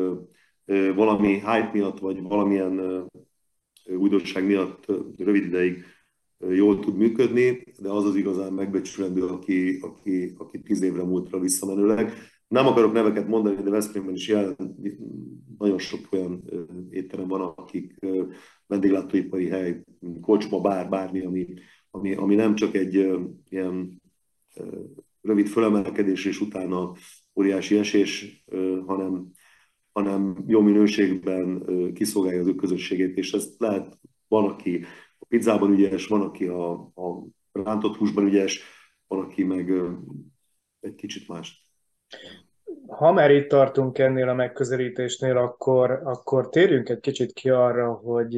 valami 0.95 1.29
hype 1.29 1.71
miatt, 1.73 1.99
vagy 1.99 2.23
valamilyen 2.23 3.07
újdonság 3.97 4.47
miatt 4.47 4.85
rövid 5.17 5.45
ideig 5.45 5.85
jól 6.49 6.79
tud 6.79 6.97
működni, 6.97 7.65
de 7.79 7.91
az 7.91 8.05
az 8.05 8.17
igazán 8.17 8.53
megbecsülendő, 8.53 9.27
aki, 9.27 9.79
aki, 9.81 10.35
aki 10.39 10.63
tíz 10.63 10.83
évre 10.83 11.03
múltra 11.03 11.39
visszamenőleg. 11.39 12.13
Nem 12.49 12.67
akarok 12.67 12.93
neveket 12.93 13.29
mondani, 13.29 13.63
de 13.63 13.71
Veszprémben 13.71 14.15
is 14.15 14.29
jelen 14.29 14.57
nagyon 15.59 15.79
sok 15.79 16.01
olyan 16.11 16.43
étterem 16.91 17.29
van, 17.29 17.41
akik 17.41 17.95
vendéglátóipari 18.73 19.49
hely, 19.49 19.83
kocsma, 20.21 20.61
bár, 20.61 20.89
bármi, 20.89 21.21
ami, 21.21 21.55
ami, 21.91 22.15
ami 22.15 22.35
nem 22.35 22.55
csak 22.55 22.75
egy 22.75 22.95
ilyen 23.49 24.03
rövid 25.21 25.47
fölemelkedés 25.47 26.25
és 26.25 26.41
utána 26.41 26.95
óriási 27.35 27.79
esés, 27.79 28.45
hanem, 28.87 29.31
hanem 29.93 30.45
jó 30.47 30.61
minőségben 30.61 31.65
kiszolgálja 31.95 32.41
az 32.41 32.47
ő 32.47 32.55
közösségét, 32.55 33.17
és 33.17 33.33
ezt 33.33 33.59
lehet, 33.59 33.99
van, 34.29 34.45
aki 34.45 34.85
a 35.19 35.25
pizzában 35.25 35.73
ügyes, 35.73 36.07
van, 36.07 36.21
aki 36.21 36.47
a, 36.47 36.73
a 36.81 37.27
rántott 37.53 37.97
húsban 37.97 38.27
ügyes, 38.27 38.63
van, 39.07 39.21
aki 39.21 39.45
meg 39.45 39.73
egy 40.81 40.95
kicsit 40.95 41.29
más 41.29 41.69
ha 42.97 43.13
már 43.13 43.31
itt 43.31 43.49
tartunk 43.49 43.99
ennél 43.99 44.29
a 44.29 44.35
megközelítésnél, 44.35 45.37
akkor, 45.37 46.01
akkor 46.05 46.49
térjünk 46.49 46.89
egy 46.89 47.01
kicsit 47.01 47.33
ki 47.33 47.51
arra, 47.51 47.93
hogy 47.93 48.35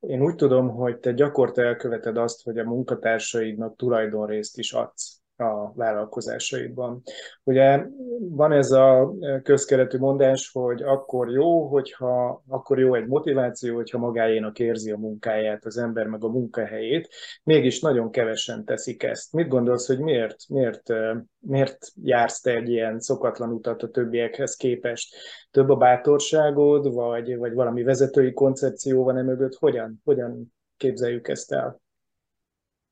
én 0.00 0.22
úgy 0.22 0.34
tudom, 0.34 0.68
hogy 0.68 0.98
te 0.98 1.12
gyakorta 1.12 1.62
elköveted 1.62 2.16
azt, 2.16 2.42
hogy 2.42 2.58
a 2.58 2.64
munkatársaidnak 2.64 3.76
tulajdonrészt 3.76 4.58
is 4.58 4.72
adsz. 4.72 5.19
A 5.40 5.72
vállalkozásaidban. 5.74 7.02
Ugye 7.44 7.86
van 8.18 8.52
ez 8.52 8.70
a 8.70 9.14
közkeretű 9.42 9.98
mondás, 9.98 10.50
hogy 10.52 10.82
akkor 10.82 11.30
jó, 11.30 11.66
hogyha 11.66 12.42
akkor 12.48 12.78
jó 12.78 12.94
egy 12.94 13.06
motiváció, 13.06 13.74
hogyha 13.74 13.98
magáénak 13.98 14.58
érzi 14.58 14.90
a 14.90 14.96
munkáját 14.96 15.64
az 15.64 15.78
ember, 15.78 16.06
meg 16.06 16.24
a 16.24 16.28
munkahelyét. 16.28 17.08
Mégis 17.44 17.80
nagyon 17.80 18.10
kevesen 18.10 18.64
teszik 18.64 19.02
ezt. 19.02 19.32
Mit 19.32 19.48
gondolsz, 19.48 19.86
hogy 19.86 19.98
miért, 19.98 20.36
miért, 20.48 20.82
miért 21.38 21.86
jársz 22.02 22.40
te 22.40 22.54
egy 22.54 22.68
ilyen 22.68 23.00
szokatlan 23.00 23.52
utat 23.52 23.82
a 23.82 23.88
többiekhez 23.88 24.54
képest? 24.54 25.16
Több 25.50 25.68
a 25.68 25.76
bátorságod, 25.76 26.94
vagy, 26.94 27.36
vagy 27.36 27.54
valami 27.54 27.82
vezetői 27.82 28.32
koncepció 28.32 29.04
van 29.04 29.16
e 29.16 29.22
mögött? 29.22 29.54
Hogyan, 29.54 30.00
hogyan 30.04 30.54
képzeljük 30.76 31.28
ezt 31.28 31.52
el? 31.52 31.80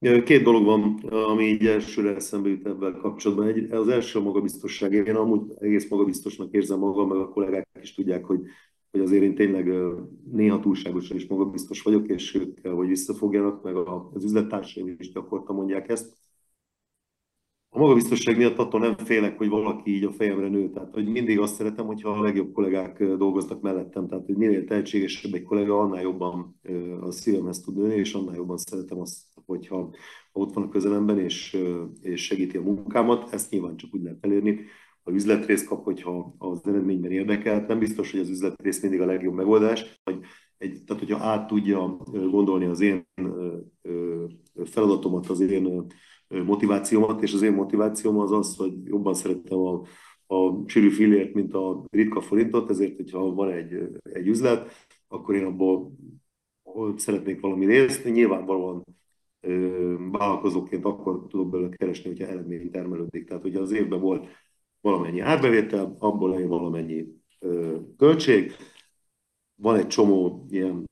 Két 0.01 0.43
dolog 0.43 0.65
van, 0.65 0.97
ami 1.11 1.45
így 1.45 1.67
elsőre 1.67 2.15
eszembe 2.15 2.49
jut 2.49 2.67
ebben 2.67 2.99
kapcsolatban. 2.99 3.47
Egy, 3.47 3.71
az 3.71 3.89
első 3.89 4.19
a 4.19 4.23
magabiztosság. 4.23 4.93
Én 4.93 5.15
amúgy 5.15 5.53
egész 5.59 5.89
magabiztosnak 5.89 6.53
érzem 6.53 6.79
magam, 6.79 7.09
meg 7.09 7.19
a 7.19 7.29
kollégák 7.29 7.69
is 7.83 7.95
tudják, 7.95 8.25
hogy, 8.25 8.41
hogy 8.91 9.01
azért 9.01 9.23
én 9.23 9.35
tényleg 9.35 9.73
néha 10.33 10.61
túlságosan 10.61 11.17
is 11.17 11.27
magabiztos 11.27 11.83
vagyok, 11.83 12.09
és 12.09 12.35
ők 12.35 12.61
kell, 12.61 12.73
hogy 12.73 12.89
visszafogjanak, 12.89 13.63
meg 13.63 13.77
az 13.77 14.25
üzlettársaim 14.25 14.97
is 14.99 15.13
gyakorta 15.13 15.53
mondják 15.53 15.89
ezt 15.89 16.17
a 17.71 17.79
magabiztosság 17.79 18.37
miatt 18.37 18.59
attól 18.59 18.81
nem 18.81 18.97
félek, 18.97 19.39
hogy 19.39 19.49
valaki 19.49 19.95
így 19.95 20.05
a 20.05 20.13
fejemre 20.13 20.49
nő. 20.49 20.71
Tehát, 20.71 20.95
hogy 20.95 21.09
mindig 21.09 21.39
azt 21.39 21.55
szeretem, 21.55 21.87
hogyha 21.87 22.11
a 22.11 22.23
legjobb 22.23 22.53
kollégák 22.53 23.05
dolgoznak 23.05 23.61
mellettem. 23.61 24.09
Tehát, 24.09 24.27
hogy 24.27 24.37
minél 24.37 24.65
tehetségesebb 24.65 25.35
egy 25.35 25.43
kollega, 25.43 25.79
annál 25.79 26.03
jobban 26.03 26.61
a 27.01 27.11
szívemhez 27.11 27.61
tud 27.61 27.77
nőni, 27.77 27.95
és 27.95 28.15
annál 28.15 28.35
jobban 28.35 28.57
szeretem 28.57 29.01
azt, 29.01 29.17
hogyha 29.49 29.91
ott 30.33 30.53
van 30.53 30.65
a 30.65 30.69
közelemben, 30.69 31.19
és, 31.19 31.59
és 32.01 32.25
segíti 32.25 32.57
a 32.57 32.63
munkámat. 32.63 33.33
Ezt 33.33 33.51
nyilván 33.51 33.77
csak 33.77 33.95
úgy 33.95 34.03
lehet 34.03 34.25
elérni, 34.25 34.65
ha 35.03 35.13
üzletrész 35.13 35.65
kap, 35.65 35.85
hogyha 35.85 36.35
az 36.39 36.67
eredményben 36.67 37.11
érdekel. 37.11 37.65
Nem 37.69 37.79
biztos, 37.79 38.11
hogy 38.11 38.21
az 38.21 38.29
üzletrész 38.29 38.83
mindig 38.83 39.01
a 39.01 39.07
legjobb 39.07 39.35
megoldás. 39.35 40.01
Hogy 40.05 40.19
egy, 40.59 40.83
tehát, 40.85 41.03
hogyha 41.03 41.25
át 41.25 41.47
tudja 41.47 41.97
gondolni 42.31 42.65
az 42.65 42.81
én 42.81 43.07
feladatomat, 44.65 45.27
az 45.27 45.41
én 45.41 45.87
motivációmat, 46.29 47.23
és 47.23 47.35
az 47.35 47.43
én 47.43 47.53
motivációm 47.53 48.19
az 48.19 48.33
az, 48.33 48.57
hogy 48.57 48.73
jobban 48.85 49.15
szeretem 49.15 49.59
a, 49.59 49.83
a 50.27 50.65
csűrű 50.65 50.89
fillért, 50.91 51.35
mint 51.35 51.55
a 51.55 51.85
ritka 51.91 52.21
forintot, 52.21 52.71
ezért, 52.71 52.97
hogyha 52.97 53.35
van 53.35 53.51
egy, 53.51 53.89
egy 54.03 54.27
üzlet, 54.27 54.71
akkor 55.09 55.35
én 55.35 55.45
abból 55.45 55.93
szeretnék 56.97 57.41
valami 57.41 57.67
részt. 57.67 58.05
Nyilvánvalóan 58.05 58.85
vállalkozóként 60.11 60.85
akkor 60.85 61.27
tudok 61.29 61.51
belőle 61.51 61.77
keresni, 61.77 62.09
hogyha 62.09 62.27
eredmény 62.27 62.71
termelődik. 62.71 63.27
Tehát, 63.27 63.43
hogyha 63.43 63.61
az 63.61 63.73
évben 63.73 64.01
volt 64.01 64.27
valamennyi 64.81 65.21
árbevétel, 65.21 65.97
abból 65.99 66.31
legyen 66.31 66.49
valamennyi 66.49 67.07
költség. 67.97 68.53
Van 69.55 69.77
egy 69.77 69.87
csomó 69.87 70.47
ilyen 70.51 70.89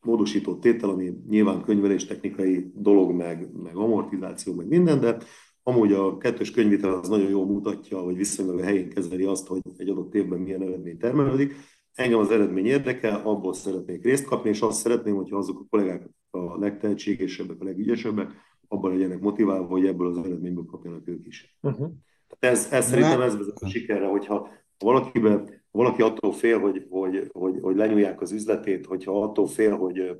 módosított 0.00 0.60
tétel, 0.60 0.88
ami 0.88 1.12
nyilván 1.28 1.62
könyvelés 1.62 2.04
technikai 2.04 2.70
dolog, 2.74 3.12
meg, 3.12 3.52
meg 3.62 3.76
amortizáció, 3.76 4.54
meg 4.54 4.68
minden, 4.68 5.00
de 5.00 5.16
amúgy 5.62 5.92
a 5.92 6.18
kettős 6.18 6.50
könyvitel 6.50 6.92
az 6.94 7.08
nagyon 7.08 7.30
jól 7.30 7.46
mutatja, 7.46 7.98
hogy 7.98 8.16
viszonylag 8.16 8.58
a 8.58 8.62
helyén 8.64 8.88
kezeli 8.88 9.24
azt, 9.24 9.46
hogy 9.46 9.60
egy 9.76 9.88
adott 9.88 10.14
évben 10.14 10.38
milyen 10.38 10.62
eredmény 10.62 10.98
termelődik. 10.98 11.54
Engem 11.94 12.18
az 12.18 12.30
eredmény 12.30 12.66
érdekel, 12.66 13.20
abból 13.24 13.54
szeretnék 13.54 14.02
részt 14.02 14.24
kapni, 14.24 14.48
és 14.48 14.60
azt 14.60 14.80
szeretném, 14.80 15.14
hogyha 15.14 15.36
azok 15.36 15.60
a 15.60 15.66
kollégák 15.70 16.08
a 16.30 16.58
legtehetségesebbek, 16.58 17.60
a 17.60 17.64
legügyesebbek, 17.64 18.30
abban 18.68 18.92
legyenek 18.92 19.20
motiválva, 19.20 19.66
hogy 19.66 19.86
ebből 19.86 20.06
az 20.06 20.16
eredményből 20.16 20.64
kapjanak 20.64 21.08
ők 21.08 21.26
is. 21.26 21.56
Uh-huh. 21.62 21.90
Ez, 22.38 22.68
ez 22.70 22.88
szerintem 22.88 23.20
ez 23.20 23.36
vezet 23.36 23.62
a 23.62 23.68
sikerre, 23.68 24.06
hogyha 24.06 24.48
valakiben 24.78 25.62
valaki 25.70 26.02
attól 26.02 26.32
fél, 26.32 26.58
hogy, 26.58 26.86
hogy, 26.90 27.28
hogy, 27.32 27.58
hogy 27.60 27.76
lenyúlják 27.76 28.20
az 28.20 28.32
üzletét, 28.32 28.86
hogyha 28.86 29.22
attól 29.22 29.46
fél, 29.46 29.76
hogy, 29.76 30.16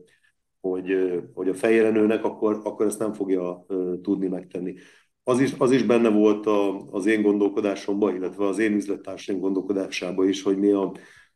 hogy, 0.60 0.94
hogy 1.34 1.48
a 1.48 1.54
fejére 1.54 1.90
nőnek, 1.90 2.24
akkor, 2.24 2.60
akkor 2.64 2.86
ezt 2.86 2.98
nem 2.98 3.12
fogja 3.12 3.66
tudni 4.02 4.28
megtenni. 4.28 4.74
Az 5.22 5.40
is, 5.40 5.54
az 5.58 5.70
is 5.70 5.82
benne 5.82 6.08
volt 6.10 6.46
a, 6.46 6.80
az 6.90 7.06
én 7.06 7.22
gondolkodásomban, 7.22 8.14
illetve 8.14 8.46
az 8.46 8.58
én 8.58 8.72
üzlettársaim 8.72 9.38
gondolkodásában 9.38 10.28
is, 10.28 10.42
hogy 10.42 10.58
mi 10.58 10.70
a 10.70 10.92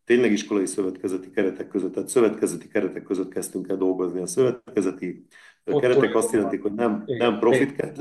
tényleg 0.08 0.32
iskolai 0.32 0.66
szövetkezeti 0.66 1.30
keretek 1.30 1.68
között, 1.68 1.92
tehát 1.92 2.08
szövetkezeti 2.08 2.68
keretek 2.68 3.02
között 3.02 3.32
kezdtünk 3.32 3.68
el 3.68 3.76
dolgozni. 3.76 4.20
A 4.20 4.26
szövetkezeti 4.26 5.26
Ott 5.64 5.80
keretek 5.80 6.14
azt 6.14 6.32
jelentik, 6.32 6.62
hogy 6.62 6.72
nem, 6.72 7.02
nem 7.06 7.38
profit 7.38 7.92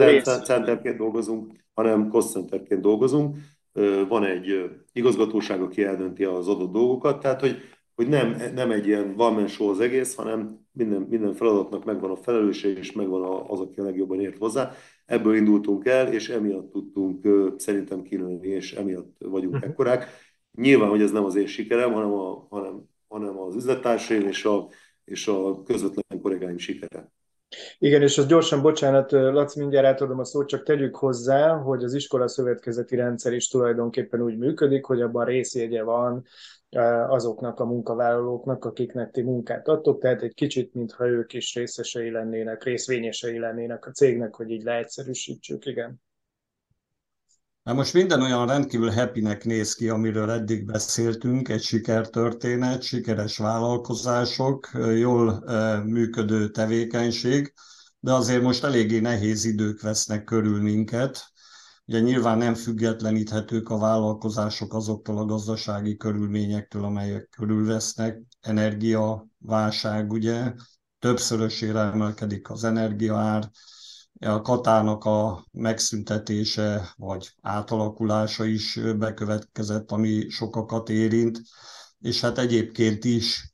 centerként 0.44 0.98
dolgozunk, 0.98 1.54
hanem 1.74 2.10
cost 2.10 2.32
centerként 2.32 2.82
dolgozunk, 2.82 3.38
van 4.08 4.24
egy 4.24 4.70
igazgatóság, 4.92 5.62
aki 5.62 5.84
eldönti 5.84 6.24
az 6.24 6.48
adott 6.48 6.72
dolgokat, 6.72 7.22
tehát 7.22 7.40
hogy, 7.40 7.58
hogy 7.96 8.08
nem, 8.08 8.36
nem 8.56 8.72
egy 8.72 8.88
ilyen 8.88 9.14
man 9.18 9.48
show 9.48 9.70
az 9.70 9.80
egész, 9.80 10.16
hanem 10.16 10.60
minden, 10.72 11.02
minden 11.02 11.34
feladatnak 11.34 11.86
megvan 11.86 12.12
a 12.12 12.16
felelőse, 12.16 12.68
és 12.68 12.92
megvan 12.92 13.44
az, 13.48 13.60
aki 13.60 13.80
a 13.80 13.84
legjobban 13.84 14.20
ért 14.20 14.38
hozzá. 14.38 14.72
Ebből 15.06 15.36
indultunk 15.36 15.86
el, 15.86 16.14
és 16.14 16.30
emiatt 16.30 16.72
tudtunk 16.72 17.28
szerintem 17.58 18.02
kinőni, 18.02 18.48
és 18.48 18.74
emiatt 18.74 19.16
vagyunk 19.20 19.54
uh-huh. 19.54 19.70
ekkorák. 19.70 20.08
Nyilván, 20.62 20.90
hogy 20.90 21.02
ez 21.02 21.12
nem 21.12 21.26
az 21.26 21.36
én 21.36 21.48
sikerem, 21.48 21.94
hanem, 21.94 22.14
a, 22.14 22.48
hanem, 22.50 22.90
hanem 23.08 23.40
az 23.40 23.56
üzlettársaim 23.56 24.28
és 24.28 24.46
a, 24.46 24.68
és 25.06 25.28
a 25.28 25.64
közvetlen 25.64 26.22
kollégáim 26.22 26.58
sikere. 26.58 27.12
Igen, 27.78 28.02
és 28.02 28.18
az 28.18 28.26
gyorsan, 28.26 28.62
bocsánat, 28.62 29.12
Laci, 29.12 29.60
mindjárt 29.60 29.86
átadom 29.86 30.20
a 30.20 30.24
szót, 30.24 30.48
csak 30.48 30.64
tegyük 30.64 30.96
hozzá, 30.96 31.56
hogy 31.56 31.84
az 31.84 31.94
iskola 31.94 32.28
szövetkezeti 32.28 32.96
rendszer 32.96 33.34
is 33.34 33.48
tulajdonképpen 33.48 34.22
úgy 34.22 34.38
működik, 34.38 34.86
hogy 34.86 35.02
abban 35.02 35.26
részjegye 35.26 35.84
van 35.84 36.24
azoknak 37.08 37.60
a 37.60 37.66
munkavállalóknak, 37.66 38.66
akiknek 38.66 39.12
ti 39.12 39.22
munkát 39.22 39.68
adtok, 39.68 40.02
tehát 40.02 40.22
egy 40.22 40.34
kicsit, 40.34 40.74
mintha 40.74 41.08
ők 41.08 41.34
is 41.34 41.56
részesei 41.56 42.12
lennének, 42.12 42.64
részvényesei 42.64 43.40
lennének 43.40 43.86
a 43.86 43.92
cégnek, 43.92 44.36
hogy 44.36 44.50
így 44.50 44.64
leegyszerűsítsük, 44.64 45.66
igen. 45.66 46.02
Na 47.68 47.74
most 47.74 47.94
minden 47.94 48.22
olyan 48.22 48.48
rendkívül 48.48 48.92
happynek 48.92 49.44
néz 49.44 49.74
ki, 49.74 49.90
amiről 49.90 50.32
eddig 50.32 50.66
beszéltünk, 50.66 51.50
egy 51.50 51.62
sikertörténet, 51.62 52.82
sikeres 52.82 53.38
vállalkozások, 53.38 54.70
jól 54.96 55.44
működő 55.86 56.50
tevékenység, 56.50 57.54
de 58.00 58.14
azért 58.14 58.42
most 58.42 58.64
eléggé 58.64 59.00
nehéz 59.00 59.46
idők 59.46 59.82
vesznek 59.82 60.24
körül 60.24 60.62
minket. 60.62 61.32
Ugye 61.86 62.00
nyilván 62.00 62.38
nem 62.38 62.54
függetleníthetők 62.54 63.70
a 63.70 63.78
vállalkozások 63.78 64.74
azoktól 64.74 65.18
a 65.18 65.26
gazdasági 65.26 65.98
körülményektől, 65.98 66.84
amelyek 66.84 67.30
körülvesznek. 67.38 68.22
Energiaválság, 68.42 70.12
ugye, 70.12 70.54
többszörösére 71.00 71.80
emelkedik 71.80 72.50
az 72.50 72.64
energiaár, 72.64 73.50
a 74.20 74.42
katának 74.42 75.06
a 75.06 75.46
megszüntetése 75.52 76.94
vagy 76.98 77.30
átalakulása 77.42 78.46
is 78.46 78.80
bekövetkezett, 78.98 79.92
ami 79.92 80.30
sokakat 80.30 80.90
érint, 80.90 81.42
és 82.00 82.22
hát 82.22 82.38
egyébként 82.38 83.04
is 83.04 83.52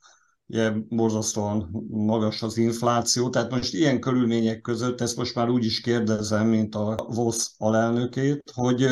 ugye 0.47 0.71
borzasztóan 0.71 1.86
magas 1.89 2.41
az 2.41 2.58
infláció, 2.58 3.30
tehát 3.30 3.52
most 3.52 3.73
ilyen 3.73 3.99
körülmények 3.99 4.62
között, 4.62 5.02
ezt 5.02 5.17
most 5.17 5.36
már 5.36 5.49
úgy 5.49 5.65
is 5.65 5.82
kérdezem, 5.82 6.47
mint 6.47 6.76
a 6.76 7.06
VOSZ 7.08 7.56
alelnökét, 7.58 8.52
hogy 8.54 8.88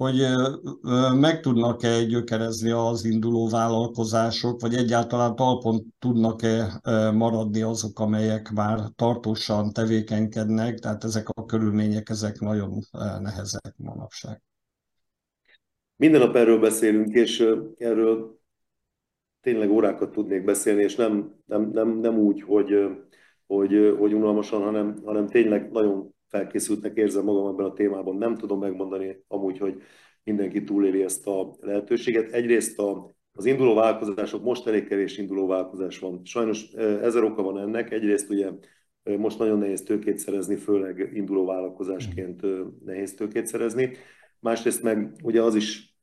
hogy 0.00 0.20
meg 1.18 1.40
tudnak-e 1.40 2.04
gyökerezni 2.04 2.70
az 2.70 3.04
induló 3.04 3.48
vállalkozások, 3.48 4.60
vagy 4.60 4.74
egyáltalán 4.74 5.36
talpon 5.36 5.94
tudnak-e 5.98 6.80
maradni 7.12 7.62
azok, 7.62 7.98
amelyek 7.98 8.50
már 8.50 8.78
tartósan 8.96 9.72
tevékenykednek, 9.72 10.78
tehát 10.78 11.04
ezek 11.04 11.28
a 11.28 11.44
körülmények, 11.44 12.08
ezek 12.08 12.38
nagyon 12.38 12.78
nehezek 13.20 13.74
manapság. 13.76 14.42
Minden 15.96 16.20
nap 16.20 16.36
erről 16.36 16.60
beszélünk, 16.60 17.14
és 17.14 17.46
erről 17.76 18.38
tényleg 19.40 19.70
órákat 19.70 20.12
tudnék 20.12 20.44
beszélni, 20.44 20.82
és 20.82 20.94
nem, 20.94 21.34
nem, 21.46 21.70
nem, 21.72 21.98
nem 21.98 22.18
úgy, 22.18 22.42
hogy, 22.42 22.74
hogy, 23.56 23.94
hogy 23.98 24.14
unalmasan, 24.14 24.62
hanem, 24.62 24.96
hanem 25.04 25.26
tényleg 25.26 25.70
nagyon 25.70 26.14
felkészültnek 26.28 26.96
érzem 26.96 27.24
magam 27.24 27.46
ebben 27.46 27.66
a 27.66 27.72
témában. 27.72 28.16
Nem 28.16 28.36
tudom 28.36 28.58
megmondani 28.58 29.24
amúgy, 29.28 29.58
hogy 29.58 29.82
mindenki 30.24 30.64
túléli 30.64 31.02
ezt 31.02 31.26
a 31.26 31.56
lehetőséget. 31.60 32.30
Egyrészt 32.30 32.78
a, 32.78 33.14
az 33.32 33.44
induló 33.44 33.74
vállalkozások, 33.74 34.42
most 34.42 34.66
elég 34.66 34.88
kevés 34.88 35.18
induló 35.18 35.46
vállalkozás 35.46 35.98
van. 35.98 36.20
Sajnos 36.24 36.72
ezer 36.72 37.22
oka 37.22 37.42
van 37.42 37.58
ennek. 37.58 37.90
Egyrészt 37.90 38.30
ugye 38.30 38.50
most 39.02 39.38
nagyon 39.38 39.58
nehéz 39.58 39.82
tőkét 39.82 40.18
szerezni, 40.18 40.56
főleg 40.56 41.10
induló 41.14 41.46
vállalkozásként 41.46 42.42
nehéz 42.84 43.14
tőkét 43.14 43.46
szerezni. 43.46 43.96
Másrészt 44.40 44.82
meg 44.82 45.12
ugye 45.22 45.42
az 45.42 45.54
is 45.54 45.98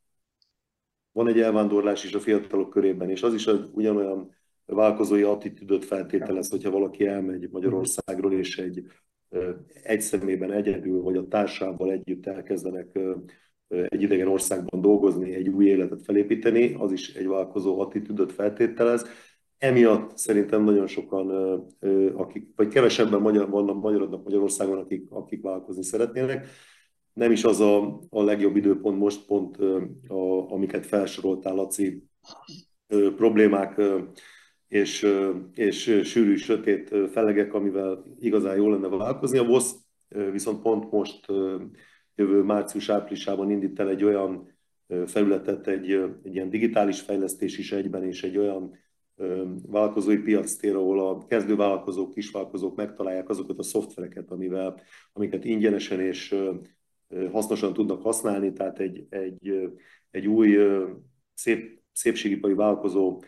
van 1.12 1.28
egy 1.28 1.40
elvándorlás 1.40 2.04
is 2.04 2.14
a 2.14 2.20
fiatalok 2.20 2.70
körében, 2.70 3.10
és 3.10 3.24
az 3.24 3.34
is 3.34 3.50
ugyanolyan 3.72 4.36
vállalkozói 4.76 5.22
attitűdöt 5.22 5.86
feltételez, 5.86 6.50
hogyha 6.50 6.72
valaki 6.72 7.06
elmegy 7.06 7.50
Magyarországról, 7.52 8.34
és 8.34 8.58
egy 8.58 8.86
egy 9.84 10.02
szemében 10.02 10.52
egyedül, 10.52 11.02
vagy 11.02 11.18
a 11.18 11.28
társával 11.28 11.92
együtt 11.92 12.26
elkezdenek 12.26 13.00
egy 13.68 14.02
idegen 14.02 14.28
országban 14.28 14.82
dolgozni, 14.82 15.34
egy 15.34 15.50
új 15.50 15.66
életet 15.66 16.04
felépíteni, 16.04 16.74
az 16.74 16.92
is 16.92 17.14
egy 17.14 17.28
vállalkozó 17.28 17.80
attitűdöt 17.80 18.32
feltételez. 18.32 19.06
Emiatt 19.58 20.18
szerintem 20.18 20.64
nagyon 20.64 20.88
sokan, 20.88 21.30
akik, 22.16 22.48
vagy 22.56 22.68
kevesebben 22.68 23.22
magyar, 23.22 23.50
vannak 23.50 23.82
magyarodnak 23.82 24.24
Magyarországon, 24.24 24.78
akik, 24.78 25.12
akik 25.12 25.42
vállalkozni 25.42 25.84
szeretnének. 25.84 26.48
Nem 27.14 27.32
is 27.32 27.44
az 27.44 27.60
a, 27.60 28.02
a 28.10 28.24
legjobb 28.24 28.56
időpont 28.56 28.98
most 29.00 29.26
pont, 29.26 29.58
a, 30.08 30.52
amiket 30.52 30.86
felsoroltál, 30.86 31.56
Laci, 31.56 32.04
problémák 33.16 33.82
és, 34.68 35.14
és 35.54 36.02
sűrű, 36.04 36.36
sötét 36.36 36.96
felegek, 37.12 37.54
amivel 37.54 38.04
igazán 38.20 38.56
jó 38.56 38.70
lenne 38.70 38.88
vállalkozni. 38.88 39.38
A 39.38 39.44
VOSZ 39.44 39.76
viszont 40.32 40.62
pont 40.62 40.92
most 40.92 41.26
jövő 42.16 42.42
március-áprilisában 42.42 43.52
indít 43.52 43.80
el 43.80 43.90
egy 43.90 44.04
olyan 44.04 44.56
felületet, 45.06 45.68
egy, 45.68 45.92
egy 46.24 46.36
ilyen 46.36 46.50
digitális 46.50 47.02
fejlesztés 47.02 47.58
is 47.58 47.72
egyben, 47.72 48.04
és 48.04 48.24
egy 48.24 48.38
olyan 48.38 48.78
vállalkozói 49.66 50.18
piactér, 50.18 50.76
ahol 50.76 51.08
a 51.08 51.26
kezdővállalkozók, 51.26 52.14
kisvállalkozók 52.14 52.76
megtalálják 52.76 53.30
azokat 53.30 53.60
a 53.60 53.64
szoftvereket, 53.64 54.32
amivel, 54.32 54.82
amiket 55.14 55.46
ingyenesen 55.46 56.00
és 56.00 56.36
hasznosan 57.32 57.74
tudnak 57.74 58.02
használni, 58.02 58.54
tehát 58.54 58.80
egy, 58.80 59.06
egy, 59.10 59.72
egy 60.12 60.28
új 60.28 60.58
szép, 61.34 61.82
szépségipari 61.92 62.54
vállalkozó 62.54 63.22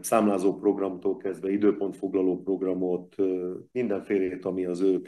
számlázó 0.00 0.58
programtól 0.58 1.16
kezdve 1.16 1.50
időpontfoglaló 1.50 2.42
programot, 2.42 3.14
mindenfélét, 3.72 4.44
ami 4.44 4.64
az 4.64 4.80
ő 4.80 5.02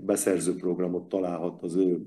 beszerző 0.00 0.54
programot 0.56 1.08
találhat 1.08 1.62
az 1.62 1.76
ő 1.76 2.00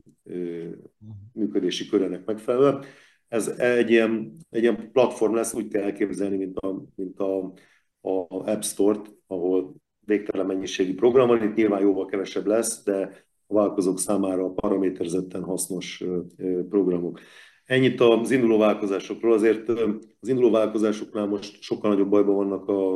működési 1.33 1.89
körének 1.89 2.25
megfelelően. 2.25 2.83
Ez 3.27 3.47
egy 3.47 3.89
ilyen, 3.89 4.37
egy 4.49 4.61
ilyen 4.61 4.91
platform 4.91 5.33
lesz, 5.33 5.53
úgy 5.53 5.67
kell 5.67 5.83
elképzelni, 5.83 6.37
mint 6.37 6.57
a, 6.57 6.83
mint 6.95 7.19
a, 7.19 7.53
a 8.01 8.49
App 8.51 8.61
Store-t, 8.61 9.15
ahol 9.27 9.75
végtelen 9.99 10.45
mennyiségű 10.45 10.95
program 10.95 11.27
van, 11.27 11.43
itt 11.43 11.55
nyilván 11.55 11.81
jóval 11.81 12.05
kevesebb 12.05 12.45
lesz, 12.45 12.83
de 12.83 13.25
a 13.47 13.53
vállalkozók 13.53 13.99
számára 13.99 14.49
paraméterzetten 14.49 15.43
hasznos 15.43 16.03
programok. 16.69 17.19
Ennyit 17.65 17.99
az 17.99 18.31
induló 18.31 18.57
vállalkozásokról. 18.57 19.33
Azért 19.33 19.69
az 19.69 20.27
induló 20.27 20.51
vállalkozásoknál 20.51 21.25
most 21.25 21.61
sokkal 21.61 21.89
nagyobb 21.89 22.09
bajban 22.09 22.35
vannak 22.35 22.67
a, 22.69 22.93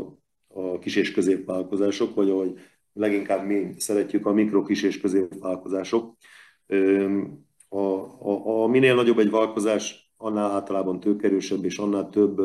a 0.48 0.80
kis 0.80 0.96
és 0.96 1.12
középvállalkozások, 1.12 2.16
vagy 2.16 2.30
ahogy 2.30 2.60
leginkább 2.94 3.46
mi 3.46 3.74
szeretjük 3.78 4.26
a 4.26 4.34
mikro, 4.34 4.64
kis 4.64 4.84
és 4.84 5.00
középvállalkozások. 5.00 6.16
A, 7.70 7.78
a, 7.78 8.64
a 8.64 8.68
minél 8.68 8.96
nagyobb 8.96 9.20
egy 9.20 9.30
vállalkozás, 9.30 10.14
annál 10.18 10.52
általában 10.52 11.00
tőkerősebb, 11.00 11.64
és 11.64 11.78
annál 11.78 12.10
több, 12.10 12.42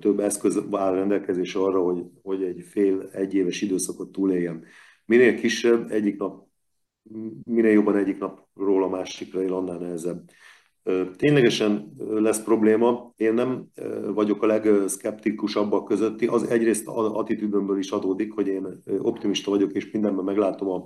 több 0.00 0.20
eszköz 0.20 0.62
áll 0.70 0.94
rendelkezésre 0.94 1.60
arra, 1.60 1.80
hogy, 1.80 2.04
hogy 2.22 2.42
egy 2.42 2.62
fél, 2.70 3.08
egy 3.12 3.34
éves 3.34 3.60
időszakot 3.60 4.12
túléljen. 4.12 4.64
Minél 5.04 5.34
kisebb, 5.34 5.90
egyik 5.90 6.18
nap, 6.18 6.46
minél 7.42 7.72
jobban 7.72 7.96
egyik 7.96 8.18
napról 8.18 8.82
a 8.82 8.88
másikra 8.88 9.42
él, 9.42 9.54
annál 9.54 9.78
nehezebb. 9.78 10.30
Ténylegesen 11.16 11.92
lesz 11.98 12.42
probléma. 12.42 13.12
Én 13.16 13.34
nem 13.34 13.66
vagyok 14.14 14.42
a 14.42 14.46
legszkeptikusabbak 14.46 15.84
közötti. 15.84 16.26
Az 16.26 16.42
egyrészt 16.42 16.86
attitűdömből 16.88 17.78
is 17.78 17.90
adódik, 17.90 18.32
hogy 18.32 18.46
én 18.46 18.82
optimista 18.98 19.50
vagyok, 19.50 19.72
és 19.72 19.90
mindenben 19.90 20.24
meglátom 20.24 20.68
a, 20.68 20.84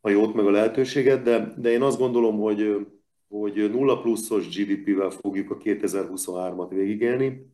a 0.00 0.10
jót, 0.10 0.34
meg 0.34 0.46
a 0.46 0.50
lehetőséget, 0.50 1.22
de, 1.22 1.54
de 1.56 1.70
én 1.70 1.82
azt 1.82 1.98
gondolom, 1.98 2.38
hogy, 2.38 2.86
hogy 3.28 3.70
nulla 3.70 4.00
pluszos 4.00 4.56
GDP-vel 4.56 5.10
fogjuk 5.10 5.50
a 5.50 5.56
2023-at 5.56 6.68
végigélni, 6.70 7.46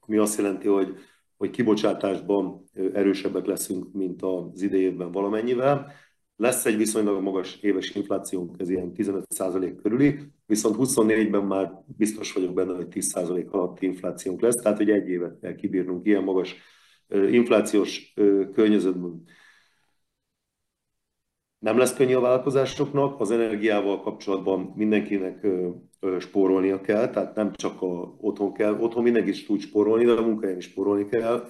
ami 0.00 0.16
azt 0.16 0.38
jelenti, 0.38 0.68
hogy, 0.68 0.94
hogy 1.36 1.50
kibocsátásban 1.50 2.64
erősebbek 2.92 3.46
leszünk, 3.46 3.92
mint 3.92 4.22
az 4.22 4.62
idejében 4.62 5.12
valamennyivel 5.12 5.92
lesz 6.38 6.66
egy 6.66 6.76
viszonylag 6.76 7.22
magas 7.22 7.58
éves 7.60 7.94
inflációnk, 7.94 8.54
ez 8.58 8.70
ilyen 8.70 8.92
15% 8.96 9.78
körüli, 9.82 10.18
viszont 10.46 10.76
24-ben 10.78 11.44
már 11.44 11.72
biztos 11.96 12.32
vagyok 12.32 12.54
benne, 12.54 12.74
hogy 12.74 12.86
10% 12.90 13.50
alatti 13.50 13.86
inflációnk 13.86 14.40
lesz, 14.40 14.54
tehát 14.54 14.76
hogy 14.76 14.90
egy 14.90 15.08
évet 15.08 15.38
kell 15.40 15.54
kibírnunk 15.54 16.06
ilyen 16.06 16.22
magas 16.22 16.56
inflációs 17.08 18.14
környezetben. 18.52 19.22
Nem 21.58 21.78
lesz 21.78 21.94
könnyű 21.94 22.14
a 22.14 22.20
vállalkozásoknak, 22.20 23.20
az 23.20 23.30
energiával 23.30 24.00
kapcsolatban 24.00 24.72
mindenkinek 24.76 25.46
spórolnia 26.18 26.80
kell, 26.80 27.10
tehát 27.10 27.34
nem 27.34 27.52
csak 27.52 27.82
a, 27.82 28.16
otthon 28.20 28.52
kell, 28.52 28.78
otthon 28.80 29.02
mindenki 29.02 29.28
is 29.28 29.46
tud 29.46 29.60
spórolni, 29.60 30.04
de 30.04 30.12
a 30.12 30.22
munkahelyen 30.22 30.58
is 30.58 30.64
spórolni 30.64 31.06
kell. 31.06 31.48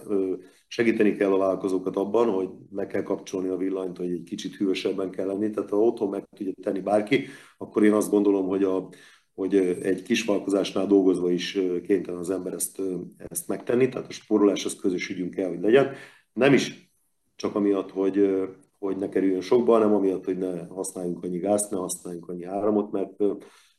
Segíteni 0.71 1.17
kell 1.17 1.33
a 1.33 1.37
vállalkozókat 1.39 1.97
abban, 1.97 2.31
hogy 2.31 2.49
meg 2.71 2.87
kell 2.87 3.03
kapcsolni 3.03 3.49
a 3.49 3.57
villanyt, 3.57 3.97
hogy 3.97 4.11
egy 4.11 4.23
kicsit 4.23 4.55
hűvösebben 4.55 5.11
kell 5.11 5.27
lenni. 5.27 5.51
Tehát 5.51 5.71
ha 5.71 5.77
otthon 5.77 6.09
meg 6.09 6.29
tudja 6.37 6.53
tenni 6.63 6.81
bárki, 6.81 7.25
akkor 7.59 7.85
én 7.85 7.93
azt 7.93 8.11
gondolom, 8.11 8.47
hogy, 8.47 8.63
a, 8.63 8.89
hogy 9.35 9.55
egy 9.83 10.03
kis 10.03 10.25
vállalkozásnál 10.25 10.87
dolgozva 10.87 11.31
is 11.31 11.59
kénytelen 11.83 12.21
az 12.21 12.31
ember 12.31 12.53
ezt, 12.53 12.83
ezt 13.17 13.49
megtenni. 13.49 13.89
Tehát 13.89 14.09
a 14.09 14.13
spórolás 14.13 14.65
az 14.65 14.77
közös 14.77 15.09
ügyünk 15.09 15.35
kell, 15.35 15.49
hogy 15.49 15.61
legyen. 15.61 15.95
Nem 16.33 16.53
is 16.53 16.93
csak 17.37 17.55
amiatt, 17.55 17.91
hogy, 17.91 18.31
hogy 18.79 18.97
ne 18.97 19.09
kerüljön 19.09 19.41
sokba, 19.41 19.73
hanem 19.73 19.95
amiatt, 19.95 20.25
hogy 20.25 20.39
ne 20.39 20.67
használjunk 20.67 21.25
annyi 21.25 21.39
gázt, 21.39 21.71
ne 21.71 21.77
használjunk 21.77 22.29
annyi 22.29 22.45
áramot, 22.45 22.91
mert 22.91 23.17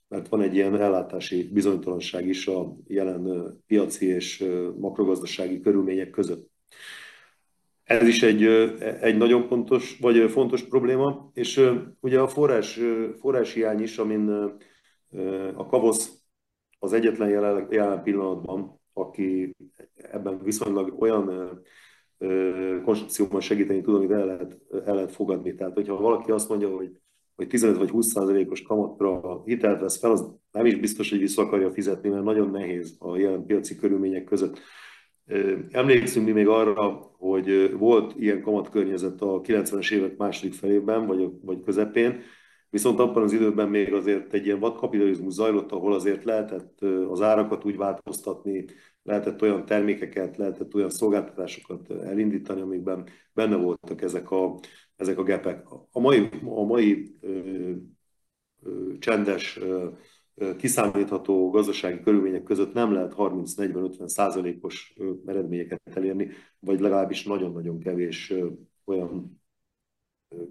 mert 0.10 0.28
van 0.28 0.42
egy 0.42 0.54
ilyen 0.54 0.76
ellátási 0.76 1.50
bizonytalanság 1.54 2.28
is 2.28 2.48
a 2.48 2.78
jelen 2.88 3.54
piaci 3.68 4.06
és 4.06 4.46
makrogazdasági 4.80 5.60
körülmények 5.60 6.10
között. 6.10 6.49
Ez 7.84 8.08
is 8.08 8.24
egy, 8.24 8.44
egy 9.02 9.18
nagyon 9.18 9.48
pontos, 9.48 9.98
vagy 10.00 10.32
fontos 10.32 10.64
probléma, 10.64 11.32
és 11.34 11.72
ugye 12.00 12.20
a 12.20 12.28
forrás, 12.28 12.80
forráshiány 13.20 13.82
is, 13.82 13.98
amin 13.98 14.30
a 15.56 15.66
Kavosz 15.66 16.22
az 16.80 16.94
egyetlen 16.94 17.30
jelen, 17.30 17.68
jelen 17.70 18.04
pillanatban, 18.04 18.82
aki 18.94 19.56
ebben 19.96 20.44
viszonylag 20.44 21.02
olyan 21.02 21.60
konstrukcióban 22.84 23.42
segíteni 23.42 23.82
tud, 23.82 23.96
amit 23.96 24.12
el 24.12 24.26
lehet, 24.26 24.58
el 24.86 24.96
lehet 24.96 25.12
fogadni. 25.12 25.56
Tehát, 25.56 25.74
hogyha 25.74 26.02
valaki 26.02 26.32
azt 26.32 26.50
mondja, 26.50 26.70
hogy 26.76 27.00
hogy 27.40 27.48
15 27.48 27.78
vagy 27.78 27.90
20 27.90 28.08
százalékos 28.08 28.62
kamatra 28.62 29.42
hitelt 29.46 29.80
vesz 29.80 30.00
fel, 30.00 30.12
az 30.12 30.30
nem 30.52 30.66
is 30.66 30.76
biztos, 30.76 31.10
hogy 31.10 31.20
vissza 31.20 31.42
akarja 31.42 31.72
fizetni, 31.72 32.10
mert 32.10 32.24
nagyon 32.24 32.50
nehéz 32.50 32.96
a 33.00 33.18
jelen 33.18 33.46
piaci 33.46 33.76
körülmények 33.76 34.24
között. 34.24 34.60
Emlékszünk 35.72 36.26
mi 36.26 36.32
még 36.32 36.48
arra, 36.48 37.12
hogy 37.18 37.76
volt 37.78 38.14
ilyen 38.18 38.42
kamatkörnyezet 38.42 39.22
a 39.22 39.42
90-es 39.42 39.92
évek 39.92 40.18
második 40.18 40.54
felében, 40.54 41.06
vagy, 41.06 41.30
vagy 41.42 41.62
közepén, 41.62 42.22
viszont 42.70 43.00
abban 43.00 43.24
az 43.24 43.34
időben 43.34 43.70
még 43.70 43.94
azért 43.94 44.34
egy 44.34 44.46
ilyen 44.46 44.60
vadkapitalizmus 44.60 45.34
zajlott, 45.34 45.72
ahol 45.72 45.94
azért 45.94 46.24
lehetett 46.24 46.82
az 47.10 47.22
árakat 47.22 47.66
úgy 47.66 47.78
változtatni, 47.78 48.66
lehetett 49.04 49.42
olyan 49.42 49.66
termékeket, 49.66 50.38
lehetett 50.38 50.74
olyan 50.74 50.90
szolgáltatásokat 50.90 51.92
elindítani, 51.92 52.62
amikben 52.62 53.08
benne 53.34 53.56
voltak 53.56 54.02
ezek 54.02 54.32
a, 54.32 54.60
ezek 54.96 55.18
a 55.18 55.24
gepek. 55.24 55.68
A 55.92 56.00
mai, 56.00 56.30
a 56.46 56.64
mai 56.64 57.16
ö, 57.22 57.72
ö, 58.64 58.98
csendes, 59.00 59.58
ö, 59.58 59.88
kiszámítható 60.58 61.50
gazdasági 61.50 62.00
körülmények 62.00 62.44
között 62.44 62.74
nem 62.74 62.94
lehet 62.94 63.14
30-40-50 63.18 64.08
százalékos 64.08 64.96
eredményeket 65.26 65.82
elérni, 65.84 66.30
vagy 66.60 66.80
legalábbis 66.80 67.24
nagyon-nagyon 67.24 67.80
kevés 67.80 68.34
olyan 68.86 69.42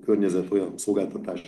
környezet, 0.01 0.51
olyan 0.51 0.79
szolgáltatás, 0.79 1.43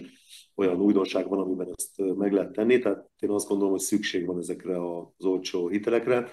olyan 0.55 0.81
újdonság 0.81 1.29
van, 1.29 1.39
amiben 1.39 1.69
ezt 1.77 2.17
meg 2.17 2.33
lehet 2.33 2.53
tenni. 2.53 2.79
Tehát 2.79 3.11
én 3.19 3.31
azt 3.31 3.49
gondolom, 3.49 3.73
hogy 3.73 3.83
szükség 3.83 4.27
van 4.27 4.39
ezekre 4.39 4.77
az 4.99 5.25
olcsó 5.25 5.69
hitelekre. 5.69 6.29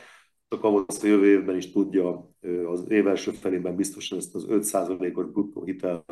Csak 0.49 0.63
ahhoz 0.63 1.03
a 1.03 1.07
jövő 1.07 1.25
évben 1.25 1.55
is 1.55 1.71
tudja 1.71 2.31
az 2.65 2.89
év 2.89 3.07
első 3.07 3.31
felében 3.31 3.75
biztosan 3.75 4.17
ezt 4.17 4.35
az 4.35 4.45
5%-os 4.49 5.25
bruttó 5.25 5.63
hitel 5.63 6.05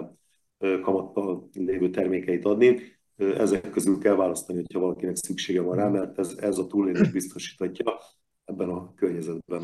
kamattal 0.82 1.50
lévő 1.54 1.90
termékeit 1.90 2.46
adni. 2.46 2.95
Ezek 3.18 3.70
közül 3.70 4.00
kell 4.00 4.16
választani, 4.16 4.60
hogyha 4.60 4.80
valakinek 4.80 5.16
szüksége 5.16 5.62
van 5.62 5.76
rá, 5.76 5.88
mert 5.88 6.20
ez, 6.20 6.36
ez 6.40 6.58
a 6.58 6.68
túlélést 6.68 7.12
biztosíthatja 7.12 8.00
ebben 8.46 8.70
a 8.70 8.94
környezetben. 8.96 9.64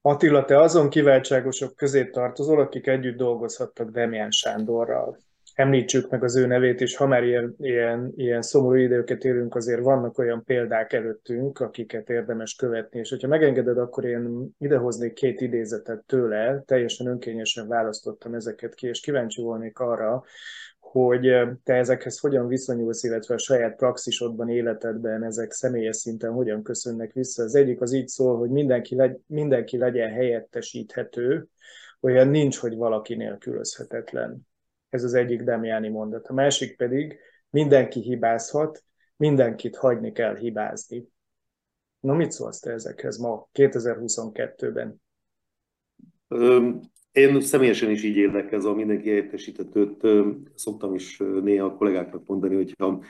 Attila, 0.00 0.44
te 0.44 0.60
azon 0.60 0.88
kiváltságosok 0.88 1.76
közé 1.76 2.10
tartozol, 2.10 2.60
akik 2.60 2.86
együtt 2.86 3.16
dolgozhattak 3.16 3.90
Demián 3.90 4.30
Sándorral. 4.30 5.18
említsük 5.54 6.10
meg 6.10 6.24
az 6.24 6.36
ő 6.36 6.46
nevét, 6.46 6.80
és 6.80 6.96
ha 6.96 7.06
már 7.06 7.24
ilyen, 7.24 7.54
ilyen, 7.58 8.12
ilyen 8.16 8.42
szomorú 8.42 8.74
időket 8.74 9.24
élünk, 9.24 9.54
azért 9.54 9.82
vannak 9.82 10.18
olyan 10.18 10.44
példák 10.44 10.92
előttünk, 10.92 11.60
akiket 11.60 12.10
érdemes 12.10 12.54
követni, 12.54 12.98
és 12.98 13.10
hogyha 13.10 13.28
megengeded, 13.28 13.78
akkor 13.78 14.04
én 14.04 14.48
idehoznék 14.58 15.12
két 15.12 15.40
idézetet 15.40 16.04
tőle, 16.06 16.62
teljesen 16.66 17.06
önkényesen 17.06 17.68
választottam 17.68 18.34
ezeket 18.34 18.74
ki, 18.74 18.86
és 18.86 19.00
kíváncsi 19.00 19.42
volnék 19.42 19.78
arra, 19.78 20.24
hogy 20.90 21.30
te 21.64 21.74
ezekhez 21.74 22.18
hogyan 22.18 22.46
viszonyulsz, 22.46 23.02
illetve 23.02 23.34
a 23.34 23.38
saját 23.38 23.76
praxisodban, 23.76 24.48
életedben 24.48 25.24
ezek 25.24 25.52
személyes 25.52 25.96
szinten 25.96 26.32
hogyan 26.32 26.62
köszönnek 26.62 27.12
vissza. 27.12 27.42
Az 27.42 27.54
egyik 27.54 27.80
az 27.80 27.92
így 27.92 28.08
szól, 28.08 28.38
hogy 28.38 28.50
mindenki, 28.50 28.94
legy, 28.94 29.20
mindenki 29.26 29.76
legyen 29.78 30.10
helyettesíthető, 30.10 31.48
olyan 32.00 32.28
nincs, 32.28 32.58
hogy 32.58 32.76
valaki 32.76 33.14
nélkülözhetetlen. 33.14 34.46
Ez 34.88 35.04
az 35.04 35.14
egyik 35.14 35.42
Demiáni 35.42 35.88
mondat. 35.88 36.26
A 36.26 36.32
másik 36.32 36.76
pedig, 36.76 37.18
mindenki 37.50 38.00
hibázhat, 38.00 38.84
mindenkit 39.16 39.76
hagyni 39.76 40.12
kell 40.12 40.36
hibázni. 40.36 41.08
Na, 42.00 42.12
mit 42.12 42.30
szólsz 42.30 42.60
te 42.60 42.70
ezekhez 42.70 43.18
ma, 43.18 43.48
2022-ben? 43.52 45.00
Én 47.12 47.40
személyesen 47.40 47.90
is 47.90 48.02
így 48.02 48.16
élek 48.16 48.52
ez 48.52 48.64
a 48.64 48.74
mindenki 48.74 49.08
helyettesítetőt. 49.08 50.06
Szoktam 50.54 50.94
is 50.94 51.22
néha 51.42 51.66
a 51.66 51.76
kollégáknak 51.76 52.26
mondani, 52.26 52.54
hogy 52.54 52.74
ha, 52.78 53.00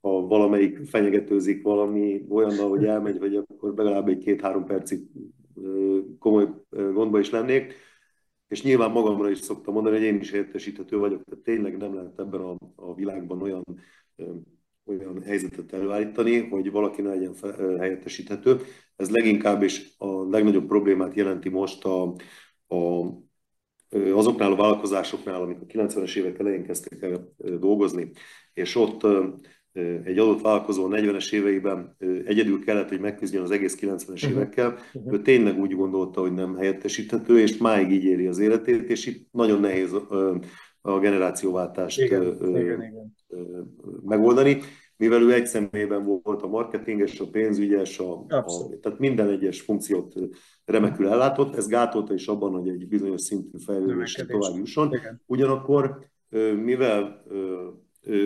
valamelyik 0.00 0.86
fenyegetőzik 0.86 1.62
valami 1.62 2.24
olyannal, 2.28 2.68
hogy 2.68 2.84
elmegy, 2.84 3.18
vagy 3.18 3.36
akkor 3.36 3.74
legalább 3.76 4.08
egy 4.08 4.18
két-három 4.18 4.64
percig 4.64 5.00
komoly 6.18 6.46
gondba 6.70 7.18
is 7.18 7.30
lennék. 7.30 7.74
És 8.48 8.62
nyilván 8.62 8.90
magamra 8.90 9.30
is 9.30 9.38
szoktam 9.38 9.74
mondani, 9.74 9.96
hogy 9.96 10.04
én 10.04 10.16
is 10.20 10.30
helyettesíthető 10.30 10.98
vagyok, 10.98 11.24
tehát 11.24 11.44
tényleg 11.44 11.76
nem 11.76 11.94
lehet 11.94 12.18
ebben 12.18 12.40
a, 12.40 12.56
a 12.76 12.94
világban 12.94 13.42
olyan 13.42 13.64
olyan 14.88 15.22
helyzetet 15.22 15.72
előállítani, 15.72 16.48
hogy 16.48 16.70
valaki 16.70 17.02
ne 17.02 17.08
legyen 17.08 17.34
helyettesíthető. 17.78 18.60
Ez 18.96 19.10
leginkább 19.10 19.62
és 19.62 19.90
a 19.98 20.28
legnagyobb 20.28 20.66
problémát 20.66 21.14
jelenti 21.14 21.48
most 21.48 21.84
a, 21.84 22.02
a 22.68 23.06
azoknál 24.14 24.52
a 24.52 24.56
vállalkozásoknál, 24.56 25.42
amik 25.42 25.60
a 25.60 25.66
90-es 25.66 26.16
évek 26.16 26.38
elején 26.38 26.64
kezdtek 26.64 27.02
el 27.02 27.34
dolgozni, 27.58 28.10
és 28.54 28.76
ott 28.76 29.06
egy 30.04 30.18
adott 30.18 30.40
vállalkozó 30.40 30.88
40-es 30.90 31.32
éveiben 31.32 31.96
egyedül 32.24 32.64
kellett, 32.64 32.88
hogy 32.88 33.00
megküzdjön 33.00 33.42
az 33.42 33.50
egész 33.50 33.78
90-es 33.80 34.08
uh-huh. 34.08 34.30
évekkel, 34.30 34.78
uh-huh. 34.92 35.12
ő 35.12 35.22
tényleg 35.22 35.58
úgy 35.58 35.74
gondolta, 35.74 36.20
hogy 36.20 36.32
nem 36.32 36.56
helyettesíthető, 36.56 37.40
és 37.40 37.56
máig 37.56 37.90
így 37.90 38.04
éri 38.04 38.26
az 38.26 38.38
életét, 38.38 38.90
és 38.90 39.06
itt 39.06 39.28
nagyon 39.32 39.60
nehéz 39.60 39.92
a 40.80 40.98
generációváltást 40.98 42.00
igen, 42.00 42.36
igen, 42.40 42.82
igen. 42.82 43.14
megoldani 44.04 44.60
mivel 44.98 45.22
ő 45.22 45.32
egy 45.32 45.46
személyben 45.46 46.04
volt 46.04 46.42
a 46.42 46.46
marketinges, 46.46 47.20
a 47.20 47.28
pénzügyes, 47.30 47.98
a, 47.98 48.12
a, 48.28 48.44
tehát 48.80 48.98
minden 48.98 49.28
egyes 49.28 49.60
funkciót 49.60 50.14
remekül 50.64 51.08
ellátott, 51.08 51.56
ez 51.56 51.68
gátolta 51.68 52.14
is 52.14 52.26
abban, 52.26 52.52
hogy 52.52 52.68
egy 52.68 52.88
bizonyos 52.88 53.20
szintű 53.20 53.58
fejlődésre 53.58 54.24
tovább 54.24 54.56
jusson. 54.56 54.90
Ugyanakkor, 55.26 55.98
mivel 56.62 57.24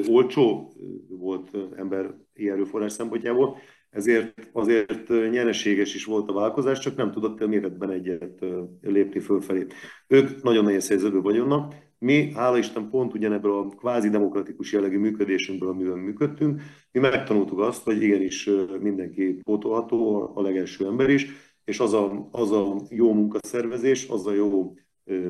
olcsó 0.08 0.72
volt 1.08 1.50
ember 1.76 2.14
erőforrás 2.34 2.92
szempontjából, 2.92 3.56
ezért 3.90 4.50
azért 4.52 5.08
nyereséges 5.08 5.94
is 5.94 6.04
volt 6.04 6.28
a 6.30 6.32
vállalkozás, 6.32 6.78
csak 6.78 6.96
nem 6.96 7.10
tudott 7.10 7.40
a 7.40 7.46
méretben 7.46 7.90
egyet 7.90 8.44
lépni 8.80 9.20
fölfelé. 9.20 9.66
Ők 10.06 10.42
nagyon 10.42 10.64
nehéz 10.64 10.88
helyzetben 10.88 11.22
vagyonnak, 11.22 11.74
mi, 12.02 12.32
hála 12.32 12.58
Isten, 12.58 12.88
pont 12.90 13.14
ugyanebből 13.14 13.52
a 13.52 13.68
kvázi 13.68 14.08
demokratikus 14.08 14.72
jellegű 14.72 14.98
működésünkből, 14.98 15.68
amiben 15.68 15.98
működtünk, 15.98 16.60
mi 16.92 17.00
megtanultuk 17.00 17.60
azt, 17.60 17.82
hogy 17.82 18.02
igenis 18.02 18.50
mindenki 18.80 19.40
pótolható, 19.42 20.30
a 20.34 20.42
legelső 20.42 20.86
ember 20.86 21.10
is, 21.10 21.26
és 21.64 21.80
az 21.80 21.92
a, 21.92 22.28
az 22.30 22.50
a 22.52 22.76
jó 22.88 23.12
munkaszervezés, 23.12 24.08
az 24.08 24.26
a 24.26 24.32
jó 24.32 24.74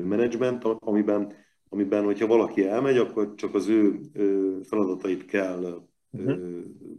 menedzsment, 0.03 0.63
amiben, 0.63 1.33
amiben, 1.69 2.03
hogyha 2.03 2.27
valaki 2.27 2.65
elmegy, 2.65 2.97
akkor 2.97 3.33
csak 3.35 3.55
az 3.55 3.67
ő 3.67 3.99
feladatait 4.63 5.25
kell 5.25 5.87
uh-huh. 6.11 6.39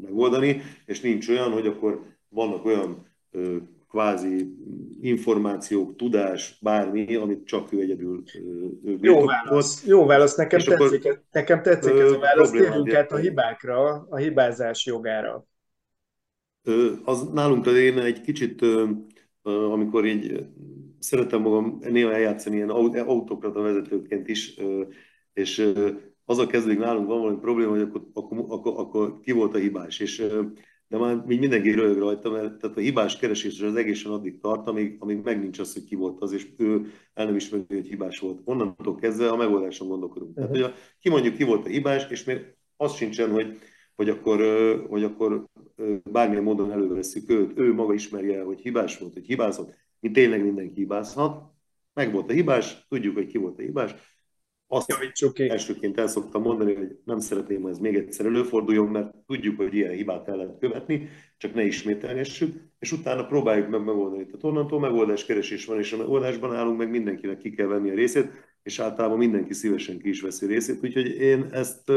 megoldani, 0.01 0.61
és 0.87 1.01
nincs 1.01 1.29
olyan, 1.29 1.51
hogy 1.51 1.67
akkor 1.67 2.03
vannak 2.29 2.65
olyan 2.65 3.07
kvázi 3.95 4.57
információk, 5.01 5.97
tudás, 5.97 6.59
bármi, 6.61 7.15
amit 7.15 7.47
csak 7.47 7.73
ő 7.73 7.81
egyedül 7.81 8.23
ő 8.85 8.99
Jó 9.01 9.25
válasz, 9.25 9.87
jó 9.87 10.07
válasz, 10.07 10.37
nekem 10.37 10.59
és 10.59 10.65
tetszik, 10.65 11.05
akkor, 11.05 11.23
nekem 11.31 11.63
tetszik 11.63 11.99
ez 11.99 12.13
a 12.13 12.19
válasz, 12.19 12.51
térjünk 12.51 12.95
át 12.95 13.13
a 13.13 13.17
hibákra, 13.17 14.07
a 14.09 14.17
hibázás 14.17 14.87
jogára. 14.87 15.47
Az 17.05 17.29
nálunk 17.33 17.67
én 17.67 17.99
egy 17.99 18.21
kicsit, 18.21 18.65
amikor 19.43 20.05
így 20.05 20.47
szeretem 20.99 21.41
magam 21.41 21.79
néha 21.81 22.13
eljátszani 22.13 22.57
ilyen 22.57 22.71
autokrata 22.71 23.61
vezetőként 23.61 24.29
is, 24.29 24.55
és 25.33 25.73
az 26.25 26.39
a 26.39 26.47
kezdődik 26.47 26.79
nálunk 26.79 27.07
van 27.07 27.19
valami 27.21 27.39
probléma, 27.39 27.71
hogy 27.71 27.81
akkor, 27.81 28.03
akkor, 28.13 28.45
akkor, 28.49 28.73
akkor 28.77 29.21
ki 29.21 29.33
volt 29.33 29.55
a 29.55 29.59
hibás, 29.59 30.01
és 30.01 30.27
de 30.89 30.99
már 30.99 31.25
még 31.27 31.39
mindenki 31.39 31.71
röhög 31.71 31.99
rajta, 31.99 32.31
mert 32.31 32.59
tehát 32.59 32.77
a 32.77 32.81
hibás 32.81 33.17
keresés 33.17 33.61
az 33.61 33.77
egészen 33.77 34.13
addig 34.13 34.41
tart, 34.41 34.69
amíg, 34.69 34.97
amíg 34.99 35.21
meg 35.23 35.41
nincs 35.41 35.59
az, 35.59 35.73
hogy 35.73 35.85
ki 35.85 35.95
volt 35.95 36.23
az, 36.23 36.33
és 36.33 36.49
ő 36.57 36.87
el 37.15 37.25
nem 37.25 37.37
ismeri, 37.37 37.65
hogy 37.69 37.87
hibás 37.87 38.19
volt. 38.19 38.41
Onnantól 38.45 38.95
kezdve 38.95 39.29
a 39.29 39.37
megoldáson 39.37 39.89
gondolkodunk. 39.89 40.39
Uh-huh. 40.39 40.53
Tehát, 40.53 40.67
hogy 40.67 40.75
a, 40.75 40.97
ki 41.01 41.09
mondjuk 41.09 41.35
ki 41.35 41.45
volt 41.45 41.67
a 41.67 41.69
hibás, 41.69 42.11
és 42.11 42.25
még 42.25 42.57
az 42.77 42.95
sincsen, 42.95 43.31
hogy, 43.31 43.59
hogy 43.95 44.09
akkor, 44.09 44.41
hogy 44.89 45.05
akkor 45.05 45.45
bármilyen 46.03 46.43
módon 46.43 46.73
előveszünk 46.73 47.31
őt, 47.31 47.59
ő 47.59 47.75
maga 47.75 47.95
ismerje, 47.95 48.43
hogy 48.43 48.61
hibás 48.61 48.99
volt, 48.99 49.13
hogy 49.13 49.27
hibázott. 49.27 49.75
Mi 50.01 50.11
tényleg 50.11 50.43
mindenki 50.43 50.75
hibázhat. 50.75 51.53
Meg 51.95 52.13
volt 52.13 52.31
a 52.31 52.33
hibás, 52.33 52.87
tudjuk, 52.89 53.15
hogy 53.15 53.27
ki 53.27 53.39
volt 53.39 53.59
a 53.59 53.63
hibás, 53.63 53.95
azt 54.75 54.89
Javítsuk 54.89 55.35
ki. 55.35 55.49
elsőként 55.49 55.99
el 55.99 56.07
szoktam 56.07 56.43
mondani, 56.43 56.75
hogy 56.75 56.97
nem 57.05 57.19
szeretném, 57.19 57.63
hogy 57.63 57.71
ez 57.71 57.79
még 57.79 57.95
egyszer 57.95 58.27
előforduljon, 58.27 58.89
mert 58.89 59.15
tudjuk, 59.27 59.57
hogy 59.57 59.75
ilyen 59.75 59.93
hibát 59.93 60.29
el 60.29 60.37
lehet 60.37 60.59
követni, 60.59 61.09
csak 61.37 61.55
ne 61.55 61.65
ismételgessük, 61.65 62.55
és 62.79 62.93
utána 62.93 63.27
próbáljuk 63.27 63.69
meg 63.69 63.85
megoldani. 63.85 64.25
Tehát 64.25 64.45
onnantól 64.45 64.81
megoldás 64.81 65.25
keresés 65.25 65.65
van, 65.65 65.79
és 65.79 65.93
a 65.93 65.97
megoldásban 65.97 66.55
állunk 66.55 66.79
meg 66.79 66.91
mindenkinek 66.91 67.39
ki 67.39 67.51
kell 67.51 67.67
venni 67.67 67.91
a 67.91 67.95
részét, 67.95 68.31
és 68.63 68.79
általában 68.79 69.19
mindenki 69.19 69.53
szívesen 69.53 69.99
ki 69.99 70.09
is 70.09 70.21
veszi 70.21 70.47
részét. 70.47 70.79
Úgyhogy 70.83 71.07
én 71.07 71.49
ezt, 71.53 71.93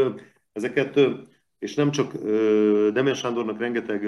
ezeket, 0.52 1.00
és 1.60 1.76
nem 1.76 1.92
csak 1.92 2.14
Demen 2.94 3.14
Sándornak 3.14 3.60
rengeteg 3.60 4.08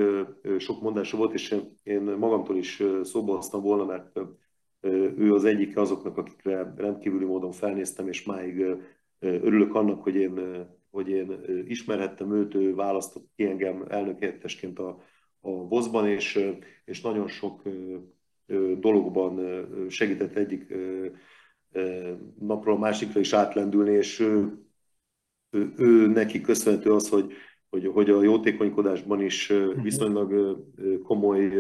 sok 0.58 0.82
mondása 0.82 1.18
volt, 1.18 1.34
és 1.34 1.56
én 1.84 2.02
magamtól 2.02 2.58
is 2.58 2.84
szóba 3.04 3.36
hoztam 3.36 3.62
volna, 3.62 3.86
mert 3.86 4.20
ő 4.82 5.34
az 5.34 5.46
egyik 5.46 5.78
azoknak, 5.78 6.18
akikre 6.18 6.74
rendkívüli 6.78 7.26
módon 7.26 7.52
felnéztem, 7.52 8.08
és 8.08 8.24
máig 8.24 8.66
örülök 9.20 9.76
annak, 9.76 10.04
hogy 10.04 10.16
én, 10.16 10.66
hogy 10.92 11.10
én 11.10 11.40
ismerhettem 11.68 12.34
őt, 12.34 12.56
ő 12.56 12.76
választott 12.76 13.30
ki 13.36 13.44
engem 13.44 13.86
elnökhelyettesként 13.90 14.80
a, 14.80 15.04
a 15.40 15.68
VOZ-ban, 15.68 16.08
és, 16.08 16.50
és 16.86 17.02
nagyon 17.02 17.28
sok 17.28 17.62
dologban 18.80 19.66
segített 19.90 20.36
egyik 20.36 20.74
napról 22.40 22.76
a 22.76 22.80
másikra 22.80 23.20
is 23.20 23.34
átlendülni, 23.34 23.92
és 23.92 24.20
ő, 24.20 24.60
ő, 25.50 25.74
ő 25.78 26.08
neki 26.08 26.42
köszönhető 26.42 26.92
az, 26.94 27.10
hogy, 27.10 27.34
hogy, 27.70 27.88
hogy 27.88 28.10
a 28.10 28.24
jótékonykodásban 28.24 29.22
is 29.22 29.50
mhm. 29.50 29.82
viszonylag 29.82 30.58
komoly 31.04 31.52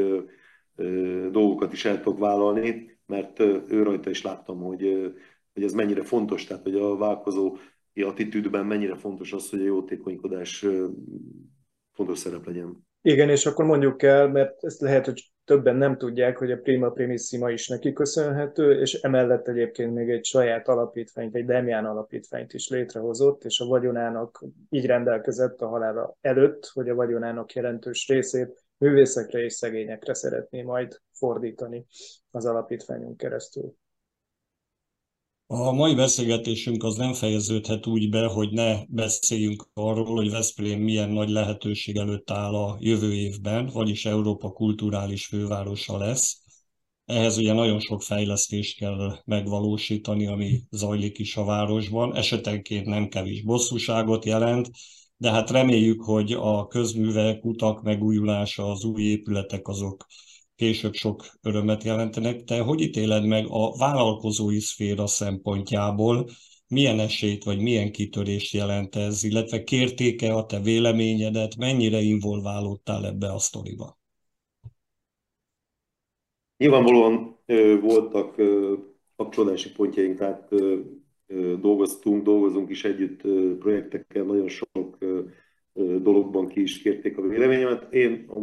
dolgokat 1.31 1.73
is 1.73 1.85
el 1.85 2.01
tudok 2.01 2.19
vállalni, 2.19 2.98
mert 3.09 3.39
ő 3.39 3.83
rajta 3.83 4.09
is 4.09 4.21
láttam, 4.21 4.59
hogy, 4.61 5.13
hogy 5.53 5.63
ez 5.63 5.73
mennyire 5.73 6.03
fontos, 6.03 6.45
tehát 6.45 6.63
hogy 6.63 6.75
a 6.75 6.97
válkozó 6.97 7.57
attitűdben 7.93 8.65
mennyire 8.65 8.95
fontos 8.95 9.33
az, 9.33 9.49
hogy 9.49 9.61
a 9.61 9.65
jótékonykodás 9.65 10.65
fontos 11.91 12.17
szerep 12.17 12.45
legyen. 12.45 12.87
Igen, 13.01 13.29
és 13.29 13.45
akkor 13.45 13.65
mondjuk 13.65 14.03
el, 14.03 14.27
mert 14.27 14.63
ezt 14.63 14.81
lehet, 14.81 15.05
hogy 15.05 15.31
többen 15.45 15.75
nem 15.75 15.97
tudják, 15.97 16.37
hogy 16.37 16.51
a 16.51 16.57
Prima 16.57 16.89
Primissima 16.89 17.51
is 17.51 17.67
neki 17.67 17.93
köszönhető, 17.93 18.79
és 18.79 18.93
emellett 18.93 19.47
egyébként 19.47 19.93
még 19.93 20.09
egy 20.09 20.25
saját 20.25 20.67
alapítványt, 20.67 21.35
egy 21.35 21.45
Demián 21.45 21.85
alapítványt 21.85 22.53
is 22.53 22.69
létrehozott, 22.69 23.43
és 23.43 23.59
a 23.59 23.65
vagyonának 23.65 24.45
így 24.69 24.85
rendelkezett 24.85 25.61
a 25.61 25.67
halála 25.67 26.17
előtt, 26.21 26.65
hogy 26.73 26.89
a 26.89 26.95
vagyonának 26.95 27.53
jelentős 27.53 28.07
részét 28.07 28.63
művészekre 28.79 29.39
és 29.39 29.53
szegényekre 29.53 30.13
szeretné 30.13 30.61
majd 30.61 31.01
fordítani 31.11 31.85
az 32.31 32.45
alapítványunk 32.45 33.17
keresztül. 33.17 33.75
A 35.51 35.71
mai 35.71 35.95
beszélgetésünk 35.95 36.83
az 36.83 36.95
nem 36.95 37.13
fejeződhet 37.13 37.87
úgy 37.87 38.09
be, 38.09 38.25
hogy 38.25 38.51
ne 38.51 38.85
beszéljünk 38.87 39.69
arról, 39.73 40.15
hogy 40.15 40.29
Veszprém 40.29 40.81
milyen 40.81 41.09
nagy 41.09 41.29
lehetőség 41.29 41.97
előtt 41.97 42.31
áll 42.31 42.55
a 42.55 42.77
jövő 42.79 43.13
évben, 43.13 43.65
vagyis 43.73 44.05
Európa 44.05 44.51
kulturális 44.51 45.25
fővárosa 45.25 45.97
lesz. 45.97 46.41
Ehhez 47.05 47.37
ugye 47.37 47.53
nagyon 47.53 47.79
sok 47.79 48.01
fejlesztést 48.01 48.77
kell 48.77 49.15
megvalósítani, 49.25 50.27
ami 50.27 50.63
zajlik 50.69 51.19
is 51.19 51.35
a 51.35 51.43
városban. 51.43 52.15
Esetenként 52.15 52.85
nem 52.85 53.07
kevés 53.07 53.43
bosszúságot 53.43 54.25
jelent, 54.25 54.69
de 55.21 55.31
hát 55.31 55.49
reméljük, 55.49 56.03
hogy 56.03 56.31
a 56.31 56.67
közművek, 56.67 57.45
utak 57.45 57.81
megújulása, 57.83 58.71
az 58.71 58.83
új 58.83 59.01
épületek 59.01 59.67
azok 59.67 60.05
később 60.55 60.93
sok 60.93 61.25
örömet 61.41 61.83
jelentenek. 61.83 62.43
Te 62.43 62.59
hogy 62.59 62.81
ítéled 62.81 63.25
meg 63.25 63.45
a 63.49 63.77
vállalkozói 63.77 64.59
szféra 64.59 65.07
szempontjából, 65.07 66.29
milyen 66.67 66.99
esélyt 66.99 67.43
vagy 67.43 67.59
milyen 67.59 67.91
kitörést 67.91 68.53
jelent 68.53 68.95
ez, 68.95 69.23
illetve 69.23 69.63
kértéke 69.63 70.33
a 70.33 70.45
te 70.45 70.59
véleményedet, 70.59 71.55
mennyire 71.55 71.99
involválódtál 71.99 73.05
ebbe 73.05 73.33
a 73.33 73.39
sztoriba? 73.39 73.97
Nyilvánvalóan 76.57 77.39
voltak 77.81 78.35
kapcsolódási 79.15 79.71
pontjaink, 79.71 80.17
tehát 80.17 80.49
dolgoztunk, 81.59 82.23
dolgozunk 82.23 82.69
is 82.69 82.83
együtt 82.83 83.21
projektekkel, 83.59 84.23
nagyon 84.23 84.47
sok 84.47 84.97
dologban 86.01 86.47
ki 86.47 86.61
is 86.61 86.81
kérték 86.81 87.17
a 87.17 87.21
véleményemet. 87.21 87.93
Én 87.93 88.25
a 88.27 88.39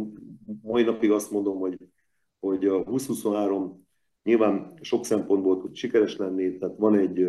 mai 0.61 0.83
napig 0.83 1.11
azt 1.11 1.31
mondom, 1.31 1.57
hogy, 1.57 1.77
hogy 2.39 2.65
a 2.65 2.83
2023 2.83 3.87
nyilván 4.23 4.73
sok 4.81 5.05
szempontból 5.05 5.57
tud 5.57 5.75
sikeres 5.75 6.15
lenni, 6.15 6.57
tehát 6.57 6.77
van 6.77 6.97
egy, 6.97 7.27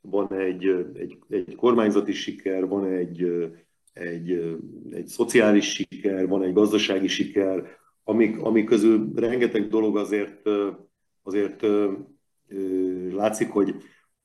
van 0.00 0.32
egy, 0.32 0.66
egy, 0.94 1.18
egy 1.28 1.54
kormányzati 1.54 2.12
siker, 2.12 2.68
van 2.68 2.84
egy, 2.84 3.50
egy, 3.92 4.56
egy 4.90 5.06
szociális 5.06 5.72
siker, 5.72 6.28
van 6.28 6.42
egy 6.42 6.52
gazdasági 6.52 7.08
siker, 7.08 7.76
amik, 8.04 8.38
amik 8.38 8.64
közül 8.64 9.12
rengeteg 9.14 9.68
dolog 9.68 9.96
azért, 9.96 10.48
azért 11.22 11.66
látszik, 13.12 13.50
hogy, 13.50 13.74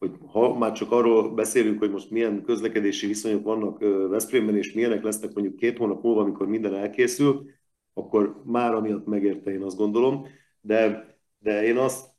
hogy 0.04 0.18
ha 0.32 0.58
már 0.58 0.72
csak 0.72 0.92
arról 0.92 1.34
beszélünk, 1.34 1.80
hogy 1.80 1.92
most 1.92 2.10
milyen 2.10 2.44
közlekedési 2.44 3.08
viszonyok 3.08 3.44
vannak 3.44 3.80
Veszprémben, 4.10 4.58
és 4.58 4.74
milyenek 4.74 5.04
lesznek 5.04 5.34
mondjuk 5.34 5.56
két 5.56 5.78
hónap 5.78 6.04
múlva, 6.04 6.22
amikor 6.22 6.48
minden 6.48 6.76
elkészül, 6.76 7.50
akkor 7.94 8.42
már 8.46 8.74
amiatt 8.74 9.06
megérte, 9.06 9.52
én 9.52 9.62
azt 9.62 9.78
gondolom. 9.78 10.28
De, 10.62 11.08
de 11.40 11.64
én 11.64 11.78
azt 11.78 12.10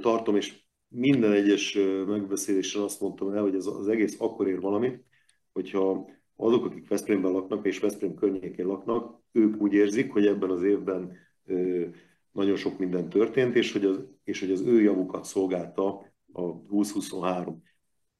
tartom, 0.00 0.36
és 0.36 0.60
minden 0.88 1.32
egyes 1.32 1.78
megbeszélésen 2.06 2.82
azt 2.82 3.00
mondtam 3.00 3.32
el, 3.32 3.42
hogy 3.42 3.54
ez 3.54 3.66
az 3.66 3.88
egész 3.88 4.20
akkor 4.20 4.48
ér 4.48 4.60
valamit, 4.60 5.04
hogyha 5.52 6.08
azok, 6.36 6.64
akik 6.64 6.88
Veszprémben 6.88 7.32
laknak 7.32 7.66
és 7.66 7.78
Veszprém 7.78 8.14
környékén 8.14 8.66
laknak, 8.66 9.20
ők 9.32 9.60
úgy 9.62 9.72
érzik, 9.72 10.12
hogy 10.12 10.26
ebben 10.26 10.50
az 10.50 10.62
évben 10.62 11.16
nagyon 12.32 12.56
sok 12.56 12.78
minden 12.78 13.08
történt, 13.08 13.56
és 13.56 13.72
hogy 13.72 13.84
az, 13.84 14.04
és 14.24 14.40
hogy 14.40 14.50
az 14.50 14.60
ő 14.60 14.80
javukat 14.80 15.24
szolgálta 15.24 16.11
a 16.32 16.60
2023. 16.68 17.62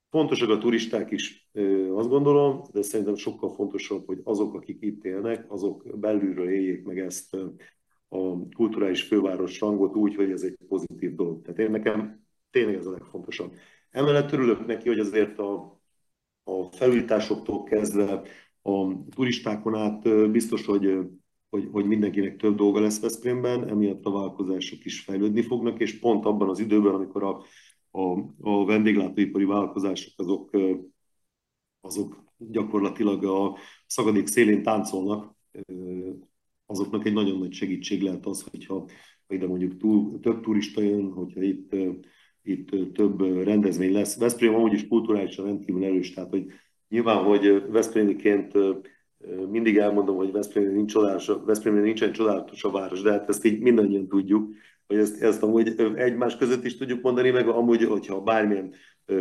Fontosak 0.09 0.49
a 0.49 0.57
turisták 0.57 1.11
is, 1.11 1.49
azt 1.95 2.09
gondolom, 2.09 2.61
de 2.71 2.81
szerintem 2.81 3.15
sokkal 3.15 3.53
fontosabb, 3.53 4.05
hogy 4.05 4.21
azok, 4.23 4.53
akik 4.53 4.81
itt 4.81 5.03
élnek, 5.03 5.51
azok 5.51 5.99
belülről 5.99 6.49
éljék 6.49 6.83
meg 6.83 6.99
ezt 6.99 7.37
a 8.09 8.47
kulturális 8.55 9.01
főváros 9.01 9.59
rangot 9.59 9.95
úgy, 9.95 10.15
hogy 10.15 10.31
ez 10.31 10.41
egy 10.41 10.57
pozitív 10.67 11.15
dolog. 11.15 11.41
Tehát 11.41 11.59
én 11.59 11.71
nekem 11.71 12.25
tényleg 12.51 12.75
ez 12.75 12.85
a 12.85 12.91
legfontosabb. 12.91 13.53
Emellett 13.89 14.31
örülök 14.31 14.65
neki, 14.65 14.87
hogy 14.87 14.99
azért 14.99 15.39
a, 15.39 15.81
a 16.43 16.63
felújításoktól 16.71 17.63
kezdve 17.63 18.21
a 18.61 19.03
turistákon 19.15 19.75
át 19.75 20.31
biztos, 20.31 20.65
hogy, 20.65 20.97
hogy, 21.49 21.69
hogy 21.71 21.85
mindenkinek 21.85 22.37
több 22.37 22.55
dolga 22.55 22.79
lesz 22.79 23.01
Veszprémben, 23.01 23.69
emiatt 23.69 24.05
a 24.05 24.11
vállalkozások 24.11 24.85
is 24.85 24.99
fejlődni 24.99 25.41
fognak, 25.41 25.79
és 25.79 25.99
pont 25.99 26.25
abban 26.25 26.49
az 26.49 26.59
időben, 26.59 26.93
amikor 26.93 27.23
a, 27.23 27.43
a, 27.95 28.19
a 28.41 28.65
vendéglátóipari 28.65 29.45
vállalkozások 29.45 30.13
azok, 30.15 30.57
azok 31.81 32.23
gyakorlatilag 32.37 33.23
a 33.23 33.57
szagadék 33.87 34.27
szélén 34.27 34.63
táncolnak, 34.63 35.35
azoknak 36.65 37.05
egy 37.05 37.13
nagyon 37.13 37.39
nagy 37.39 37.53
segítség 37.53 38.01
lehet 38.01 38.25
az, 38.25 38.45
hogyha 38.51 38.85
ide 39.27 39.47
mondjuk 39.47 39.77
túl, 39.77 40.19
több 40.19 40.41
turista 40.41 40.81
jön, 40.81 41.11
hogyha 41.11 41.41
itt 41.41 41.75
itt 42.43 42.93
több 42.93 43.21
rendezvény 43.43 43.91
lesz. 43.91 44.17
Veszprém 44.17 44.55
amúgy 44.55 44.73
is 44.73 44.87
kulturálisan 44.87 45.45
rendkívül 45.45 45.83
erős, 45.83 46.13
tehát 46.13 46.29
hogy 46.29 46.45
nyilván, 46.89 47.23
hogy 47.23 47.63
Veszprémiként 47.69 48.53
mindig 49.49 49.77
elmondom, 49.77 50.15
hogy 50.15 50.31
Veszprémnél 50.31 50.73
nincs 50.73 50.91
csodálatos, 50.91 51.31
Veszprémnél 51.45 51.83
nincsen 51.83 52.11
csodálatos 52.11 52.63
a 52.63 52.71
város, 52.71 53.01
de 53.01 53.11
hát 53.11 53.29
ezt 53.29 53.45
így 53.45 53.59
mindannyian 53.59 54.07
tudjuk, 54.07 54.53
hogy 54.87 54.97
ezt, 54.97 55.21
ezt 55.21 55.43
amúgy 55.43 55.75
egymás 55.95 56.37
között 56.37 56.63
is 56.63 56.77
tudjuk 56.77 57.01
mondani, 57.01 57.29
meg 57.29 57.47
amúgy, 57.47 57.83
hogyha 57.83 58.21
bármilyen 58.21 58.73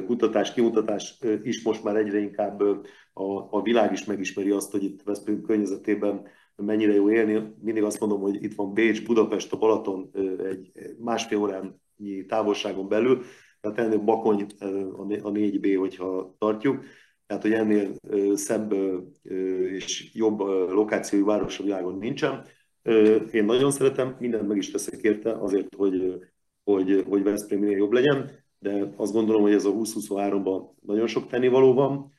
kutatás, 0.07 0.53
kimutatás 0.53 1.19
is 1.43 1.63
most 1.63 1.85
már 1.85 1.97
egyre 1.97 2.19
inkább 2.19 2.61
a, 3.13 3.49
a 3.51 3.63
világ 3.63 3.93
is 3.93 4.05
megismeri 4.05 4.51
azt, 4.51 4.71
hogy 4.71 4.85
itt 4.85 5.03
Veszprém 5.03 5.43
környezetében 5.43 6.27
mennyire 6.57 6.93
jó 6.93 7.11
élni. 7.11 7.55
Mindig 7.61 7.83
azt 7.83 8.01
mondom, 8.01 8.21
hogy 8.21 8.43
itt 8.43 8.55
van 8.55 8.73
Bécs, 8.73 9.05
Budapest, 9.05 9.53
a 9.53 9.59
Balaton 9.59 10.11
egy 10.51 10.73
másfél 10.99 11.39
órán 11.39 11.81
távolságon 12.27 12.89
belül, 12.89 13.23
tehát 13.61 13.79
ennél 13.79 13.99
Bakony 13.99 14.47
a 15.23 15.33
4B, 15.33 15.77
hogyha 15.79 16.35
tartjuk, 16.39 16.85
tehát 17.27 17.43
hogy 17.43 17.53
ennél 17.53 17.95
szebb 18.35 18.75
és 19.73 20.11
jobb 20.15 20.41
lokációi 20.71 21.23
város 21.23 21.59
a 21.59 21.63
világon 21.63 21.99
nincsen. 21.99 22.47
Én 23.33 23.45
nagyon 23.45 23.71
szeretem, 23.71 24.17
mindent 24.19 24.49
meg 24.49 24.57
is 24.57 24.71
teszek 24.71 25.03
érte 25.03 25.33
azért, 25.33 25.75
hogy, 25.75 26.19
hogy, 26.65 27.05
hogy 27.09 27.23
Veszprém 27.23 27.59
minél 27.59 27.77
jobb 27.77 27.93
legyen, 27.93 28.31
de 28.59 28.93
azt 28.97 29.13
gondolom, 29.13 29.43
hogy 29.43 29.53
ez 29.53 29.65
a 29.65 29.73
2023-ban 29.73 30.65
nagyon 30.81 31.07
sok 31.07 31.27
tennivaló 31.27 31.73
van. 31.73 32.13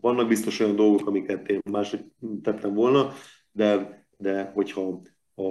Vannak 0.00 0.28
biztos 0.28 0.60
olyan 0.60 0.76
dolgok, 0.76 1.06
amiket 1.06 1.48
én 1.48 1.60
máshogy 1.70 2.04
tettem 2.42 2.74
volna, 2.74 3.12
de, 3.52 4.06
de 4.16 4.50
hogyha 4.54 5.00
a 5.34 5.42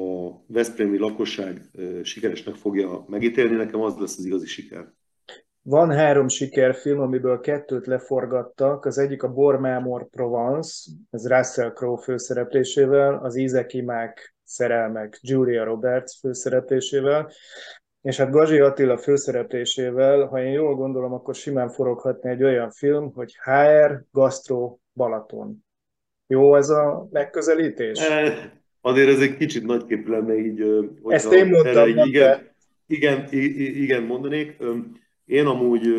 Veszprémi 0.48 0.98
lakosság 0.98 1.62
sikeresnek 2.04 2.56
fogja 2.56 3.06
megítélni, 3.08 3.56
nekem 3.56 3.82
az 3.82 3.98
lesz 3.98 4.18
az 4.18 4.26
igazi 4.26 4.46
siker. 4.46 4.94
Van 5.68 5.92
három 5.92 6.28
sikerfilm, 6.28 7.00
amiből 7.00 7.40
kettőt 7.40 7.86
leforgattak. 7.86 8.86
Az 8.86 8.98
egyik 8.98 9.24
a 9.24 9.34
Bormámor 9.34 10.10
Provence, 10.10 10.92
ez 11.12 11.28
Russell 11.28 11.72
Crowe 11.72 12.02
főszereplésével, 12.02 13.20
az 13.24 13.36
Ízek 13.36 13.74
Imák 13.74 14.36
szerelmek 14.44 15.20
Julia 15.22 15.64
Roberts 15.64 16.20
főszereplésével, 16.20 17.32
és 18.02 18.18
hát 18.18 18.32
Gazsi 18.32 18.60
Attila 18.60 18.98
főszereplésével, 18.98 20.26
ha 20.26 20.42
én 20.42 20.52
jól 20.52 20.76
gondolom, 20.76 21.14
akkor 21.14 21.36
simán 21.36 21.70
foroghatni 21.70 22.30
egy 22.30 22.44
olyan 22.44 22.72
film, 22.72 23.12
hogy 23.14 23.36
HR 23.44 24.04
Gastro 24.12 24.78
Balaton. 24.94 25.66
Jó 26.28 26.56
ez 26.56 26.70
a 26.70 27.08
megközelítés? 27.12 28.00
Eh, 28.00 28.34
azért 28.82 29.10
ez 29.10 29.22
egy 29.22 29.38
kicsit 29.38 29.66
nagyképű 29.66 30.12
lenne 30.12 30.38
így. 30.38 30.64
Ezt 31.08 31.34
én 31.34 31.48
mondtam. 31.48 31.88
Így, 31.88 32.06
igen, 32.06 32.50
igen, 32.88 33.28
igen, 33.32 34.04
mondanék. 34.04 34.58
Én 35.26 35.46
amúgy 35.46 35.94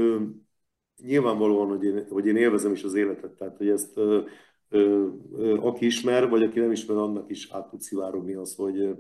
nyilvánvalóan, 1.03 1.69
hogy 1.69 1.85
én, 1.85 2.07
hogy 2.09 2.27
én 2.27 2.37
élvezem 2.37 2.73
is 2.73 2.85
az 2.85 2.95
életet, 2.95 3.31
tehát 3.31 3.57
hogy 3.57 3.69
ezt 3.69 4.01
aki 5.59 5.87
ismer, 5.87 6.29
vagy 6.29 6.43
aki 6.43 6.59
nem 6.61 6.71
ismer, 6.71 6.97
annak 6.97 7.31
is 7.31 7.51
át 7.51 7.69
tud 7.69 7.81
szivárogni 7.81 8.35
az, 8.35 8.55
hogy, 8.55 8.95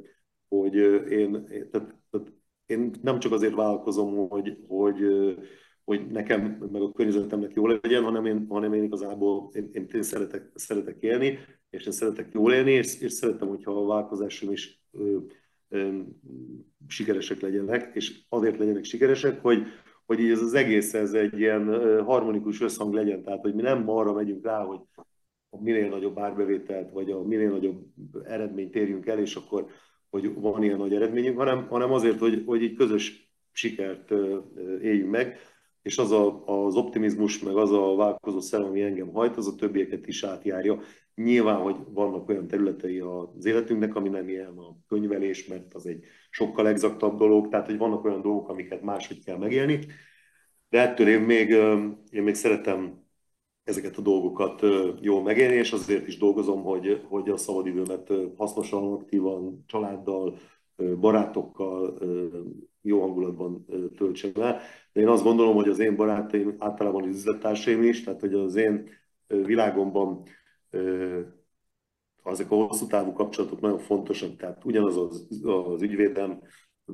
hogy 0.48 0.74
én, 1.10 1.46
tehát, 1.70 1.94
tehát 2.10 2.32
én 2.66 2.90
nem 3.02 3.18
csak 3.18 3.32
azért 3.32 3.54
vállalkozom, 3.54 4.28
hogy, 4.28 4.58
hogy, 4.68 5.00
hogy 5.84 6.06
nekem, 6.06 6.68
meg 6.72 6.82
a 6.82 6.92
környezetemnek 6.92 7.52
jó 7.54 7.66
legyen, 7.66 8.02
hanem 8.02 8.26
én, 8.26 8.46
hanem 8.48 8.72
én 8.72 8.82
igazából 8.82 9.50
én, 9.52 9.68
én, 9.72 9.86
én 9.94 10.02
szeretek, 10.02 10.50
szeretek 10.54 10.96
élni, 11.00 11.38
és 11.70 11.86
én 11.86 11.92
szeretek 11.92 12.32
jól 12.32 12.52
élni, 12.52 12.70
és, 12.70 13.00
és 13.00 13.12
szeretem, 13.12 13.48
hogyha 13.48 13.70
a 13.70 13.86
vállalkozásom 13.86 14.52
is 14.52 14.82
ö, 14.92 15.18
ö, 15.68 15.98
sikeresek 16.86 17.40
legyenek, 17.40 17.94
és 17.94 18.20
azért 18.28 18.58
legyenek 18.58 18.84
sikeresek, 18.84 19.40
hogy, 19.40 19.66
hogy 20.06 20.20
így 20.20 20.30
ez 20.30 20.40
az 20.40 20.54
egész 20.54 20.94
ez 20.94 21.12
egy 21.12 21.38
ilyen 21.38 21.66
harmonikus 22.04 22.60
összhang 22.60 22.94
legyen, 22.94 23.22
tehát 23.22 23.40
hogy 23.40 23.54
mi 23.54 23.62
nem 23.62 23.90
arra 23.90 24.12
megyünk 24.12 24.44
rá, 24.44 24.64
hogy 24.64 24.80
a 25.50 25.62
minél 25.62 25.88
nagyobb 25.88 26.18
árbevételt, 26.18 26.90
vagy 26.90 27.10
a 27.10 27.22
minél 27.22 27.50
nagyobb 27.50 27.84
eredményt 28.24 28.74
érjünk 28.74 29.06
el, 29.06 29.18
és 29.18 29.34
akkor 29.34 29.66
hogy 30.10 30.34
van 30.34 30.62
ilyen 30.62 30.78
nagy 30.78 30.94
eredményünk, 30.94 31.38
hanem, 31.38 31.66
hanem 31.68 31.92
azért, 31.92 32.18
hogy, 32.18 32.42
hogy 32.46 32.62
így 32.62 32.76
közös 32.76 33.30
sikert 33.52 34.10
éljünk 34.82 35.10
meg 35.10 35.38
és 35.86 35.98
az 35.98 36.10
a, 36.10 36.44
az 36.44 36.76
optimizmus, 36.76 37.38
meg 37.38 37.56
az 37.56 37.70
a 37.70 37.94
vállalkozó 37.94 38.40
szellem, 38.40 38.68
ami 38.68 38.82
engem 38.82 39.12
hajt, 39.12 39.36
az 39.36 39.46
a 39.46 39.54
többieket 39.54 40.06
is 40.06 40.24
átjárja. 40.24 40.80
Nyilván, 41.14 41.60
hogy 41.60 41.76
vannak 41.88 42.28
olyan 42.28 42.46
területei 42.46 42.98
az 42.98 43.44
életünknek, 43.44 43.94
ami 43.94 44.08
nem 44.08 44.28
ilyen 44.28 44.58
a 44.58 44.76
könyvelés, 44.88 45.46
mert 45.46 45.74
az 45.74 45.86
egy 45.86 46.04
sokkal 46.30 46.68
exaktabb 46.68 47.18
dolog, 47.18 47.48
tehát 47.48 47.66
hogy 47.66 47.78
vannak 47.78 48.04
olyan 48.04 48.22
dolgok, 48.22 48.48
amiket 48.48 48.82
máshogy 48.82 49.24
kell 49.24 49.36
megélni, 49.36 49.78
de 50.68 50.80
ettől 50.80 51.08
én 51.08 51.20
még, 51.20 51.50
én 52.10 52.22
még 52.22 52.34
szeretem 52.34 53.04
ezeket 53.64 53.96
a 53.96 54.02
dolgokat 54.02 54.62
jól 55.00 55.22
megélni, 55.22 55.54
és 55.54 55.72
azért 55.72 56.06
is 56.06 56.18
dolgozom, 56.18 56.62
hogy, 56.62 57.04
hogy 57.08 57.28
a 57.28 57.36
szabadidőmet 57.36 58.12
hasznosan, 58.36 58.92
aktívan, 58.92 59.64
családdal, 59.66 60.38
barátokkal 61.00 61.98
jó 62.86 63.00
hangulatban 63.00 63.64
töltsem 63.96 64.30
el. 64.34 64.60
De 64.92 65.00
én 65.00 65.08
azt 65.08 65.22
gondolom, 65.22 65.54
hogy 65.54 65.68
az 65.68 65.78
én 65.78 65.96
barátaim 65.96 66.54
általában 66.58 67.02
az 67.02 67.16
üzlettársaim 67.16 67.82
is, 67.82 68.04
tehát 68.04 68.20
hogy 68.20 68.34
az 68.34 68.54
én 68.54 68.88
világomban 69.26 70.22
azok 72.22 72.50
a 72.50 72.54
hosszú 72.54 72.86
távú 72.86 73.12
kapcsolatok 73.12 73.60
nagyon 73.60 73.78
fontosak, 73.78 74.36
tehát 74.36 74.64
ugyanaz 74.64 74.96
az, 74.96 75.28
az 75.44 75.82
ügyvédem 75.82 76.40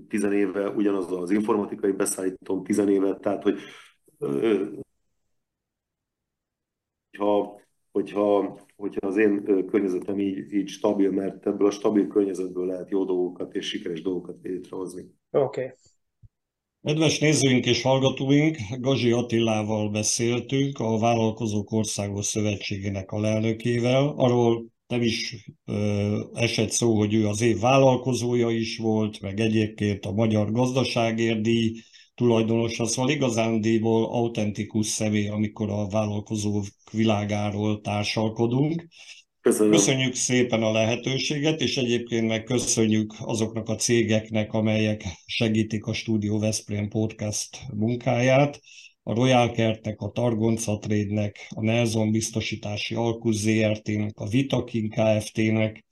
tizenéve, 0.09 0.71
ugyanaz 0.71 1.13
az 1.13 1.31
informatikai 1.31 1.93
beszállítom 1.93 2.65
tizenéve, 2.65 3.17
tehát 3.17 3.43
hogy 3.43 3.59
ha, 7.19 7.61
hogyha, 7.93 8.59
hogyha 8.77 9.07
az 9.07 9.17
én 9.17 9.45
környezetem 9.67 10.19
így, 10.19 10.53
így 10.53 10.69
stabil, 10.69 11.11
mert 11.11 11.47
ebből 11.47 11.67
a 11.67 11.71
stabil 11.71 12.07
környezetből 12.07 12.67
lehet 12.67 12.91
jó 12.91 13.05
dolgokat 13.05 13.55
és 13.55 13.67
sikeres 13.67 14.03
dolgokat 14.03 14.37
létrehozni. 14.43 15.03
Oké. 15.31 15.63
Okay. 15.65 15.73
Kedves 16.83 17.19
nézőink 17.19 17.67
és 17.67 17.83
hallgatóink, 17.83 18.57
Gazsi 18.79 19.11
Attilával 19.11 19.91
beszéltünk, 19.91 20.79
a 20.79 20.99
Vállalkozók 20.99 21.73
Országos 21.73 22.27
Szövetségének 22.27 23.13
a 23.13 23.21
lelnökével. 23.21 24.15
Arról 24.17 24.65
nem 24.87 25.03
is 25.03 25.47
ö, 25.65 26.21
esett 26.33 26.71
szó, 26.71 26.99
hogy 26.99 27.15
ő 27.15 27.27
az 27.27 27.41
év 27.41 27.61
vállalkozója 27.61 28.51
is 28.51 28.79
volt, 28.79 29.21
meg 29.21 29.41
egyébként 29.41 30.05
a 30.05 30.13
Magyar 30.13 30.53
Gazdaságért 30.53 31.41
díj 31.41 31.73
tulajdonosa, 32.15 32.87
szóval 32.87 33.11
igazándiból 33.11 34.05
autentikus 34.05 34.87
személy, 34.87 35.29
amikor 35.29 35.71
a 35.71 35.87
vállalkozó 35.87 36.63
világáról 36.93 37.81
társalkodunk. 37.81 38.87
Köszönöm. 39.41 39.73
Köszönjük 39.73 40.15
szépen 40.15 40.63
a 40.63 40.73
lehetőséget, 40.73 41.61
és 41.61 41.77
egyébként 41.77 42.29
meg 42.29 42.43
köszönjük 42.43 43.15
azoknak 43.19 43.69
a 43.69 43.75
cégeknek, 43.75 44.53
amelyek 44.53 45.05
segítik 45.27 45.85
a 45.85 45.93
Studio 45.93 46.39
Veszprém 46.39 46.89
podcast 46.89 47.59
munkáját, 47.75 48.61
a 49.03 49.15
Royal 49.15 49.51
Kertnek, 49.51 50.01
a 50.01 50.11
Targonca 50.11 50.79
Trade-nek, 50.79 51.47
a 51.49 51.63
Nelson 51.63 52.11
Biztosítási 52.11 52.95
Alkusz 52.95 53.37
ZRT-nek, 53.37 54.19
a 54.19 54.29
Vitakin 54.29 54.91
Kft-nek, 54.91 55.85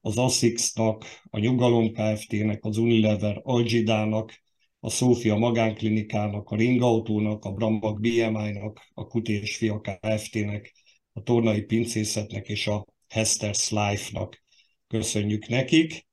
az 0.00 0.16
ASICS-nak, 0.16 1.04
a 1.30 1.38
Nyugalom 1.38 1.92
Kft-nek, 1.92 2.64
az 2.64 2.76
Unilever 2.76 3.40
Algidának, 3.42 4.42
a 4.80 4.90
Szófia 4.90 5.36
Magánklinikának, 5.36 6.50
a 6.50 6.56
Ringautónak, 6.56 7.44
a 7.44 7.52
Brambak 7.52 8.00
BMI-nak, 8.00 8.80
a 8.94 9.06
Kuti 9.06 9.32
és 9.32 9.56
Fia 9.56 9.80
Kft-nek, 9.80 10.72
a 11.12 11.22
Tornai 11.22 11.62
Pincészetnek 11.62 12.48
és 12.48 12.66
a 12.66 12.86
Hester's 13.14 13.70
Life-nak. 13.70 14.42
Köszönjük 14.88 15.46
nekik, 15.48 16.06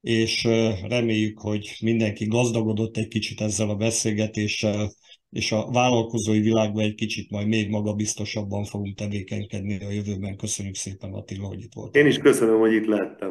és 0.00 0.44
reméljük, 0.88 1.40
hogy 1.40 1.76
mindenki 1.80 2.26
gazdagodott 2.26 2.96
egy 2.96 3.08
kicsit 3.08 3.40
ezzel 3.40 3.68
a 3.68 3.74
beszélgetéssel, 3.74 4.92
és 5.30 5.52
a 5.52 5.70
vállalkozói 5.70 6.40
világban 6.40 6.84
egy 6.84 6.94
kicsit 6.94 7.30
majd 7.30 7.46
még 7.46 7.68
magabiztosabban 7.68 8.64
fogunk 8.64 8.96
tevékenykedni 8.96 9.84
a 9.84 9.90
jövőben. 9.90 10.36
Köszönjük 10.36 10.74
szépen 10.74 11.12
Attila, 11.12 11.46
hogy 11.46 11.62
itt 11.62 11.72
volt. 11.74 11.96
Én 11.96 12.06
is 12.06 12.18
köszönöm, 12.18 12.58
hogy 12.58 12.72
itt 12.72 12.86
lettem. 12.86 13.30